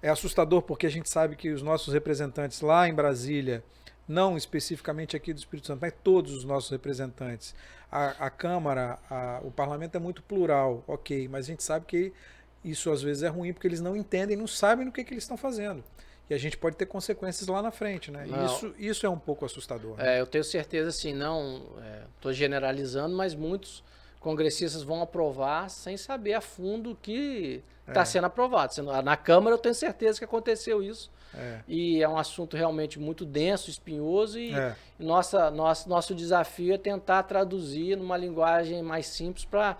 [0.00, 3.62] é assustador porque a gente sabe que os nossos representantes lá em Brasília,
[4.08, 7.54] não especificamente aqui do Espírito Santo, mas todos os nossos representantes.
[7.92, 12.12] A, a Câmara, a, o parlamento é muito plural, ok, mas a gente sabe que
[12.64, 15.24] isso às vezes é ruim porque eles não entendem, não sabem no que, que eles
[15.24, 15.84] estão fazendo.
[16.30, 18.24] E a gente pode ter consequências lá na frente, né?
[18.26, 18.46] Não.
[18.46, 19.96] Isso, isso é um pouco assustador.
[19.98, 20.16] né?
[20.16, 21.66] É, eu tenho certeza, assim, não
[22.16, 23.84] estou generalizando, mas muitos
[24.20, 28.04] congressistas vão aprovar sem saber a fundo o que está É.
[28.04, 28.72] sendo aprovado.
[29.04, 31.10] Na Câmara eu tenho certeza que aconteceu isso.
[31.34, 31.60] É.
[31.66, 34.74] E é um assunto realmente muito denso, espinhoso, e É.
[34.98, 39.76] nossa, nossa, nosso desafio é tentar traduzir numa linguagem mais simples para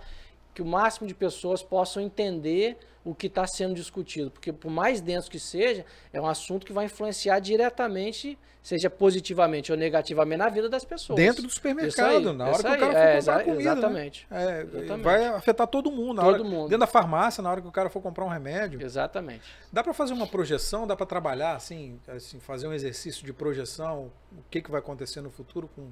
[0.53, 4.31] que o máximo de pessoas possam entender o que está sendo discutido.
[4.31, 9.71] Porque, por mais denso que seja, é um assunto que vai influenciar diretamente, seja positivamente
[9.73, 11.17] ou negativamente, na vida das pessoas.
[11.17, 13.53] Dentro do supermercado, aí, na hora que o aí, cara for é, comprar exa- comida.
[13.55, 13.61] né?
[13.61, 14.27] Exatamente.
[14.31, 15.01] É, Exatamente.
[15.03, 16.21] vai afetar todo mundo.
[16.21, 16.63] Todo hora- mundo.
[16.69, 18.81] Dentro da farmácia, na hora que o cara for comprar um remédio.
[18.81, 19.43] Exatamente.
[19.71, 24.11] Dá para fazer uma projeção, dá para trabalhar assim, assim, fazer um exercício de projeção,
[24.31, 25.89] o que, que vai acontecer no futuro com,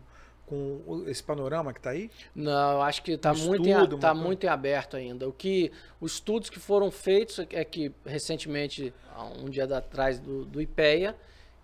[0.51, 2.11] com esse panorama que está aí?
[2.35, 4.13] Não, eu acho que está Um muito, em, tá coisa.
[4.13, 5.27] muito em aberto ainda.
[5.27, 5.71] O que
[6.01, 11.15] os estudos que foram feitos é que recentemente, há um dia atrás do, do IPEA,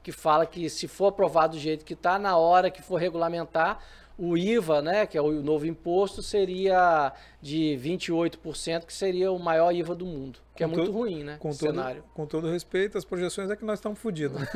[0.02, 3.84] que fala que se for aprovado do jeito que está, na hora que for regulamentar,
[4.18, 9.72] o IVA, né, que é o novo imposto, seria de 28%, que seria o maior
[9.74, 12.04] IVA do mundo, que é Com muito todo- ruim, né, Com o todo, cenário.
[12.14, 14.42] com todo respeito, as projeções é que nós estamos fodidos.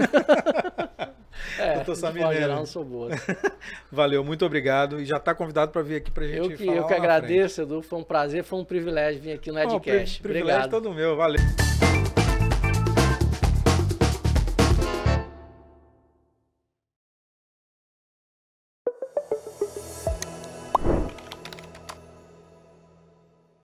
[1.57, 3.09] É, Doutor Samir geral, não sou boa.
[3.91, 4.99] Valeu, muito obrigado.
[4.99, 6.93] E já está convidado para vir aqui para a gente Eu que, falar eu que
[6.93, 10.21] agradeço, Edu, foi um prazer, foi um privilégio vir aqui no Edcast.
[10.21, 10.69] pri- privilégio Obrigado.
[10.83, 11.39] todo meu, valeu.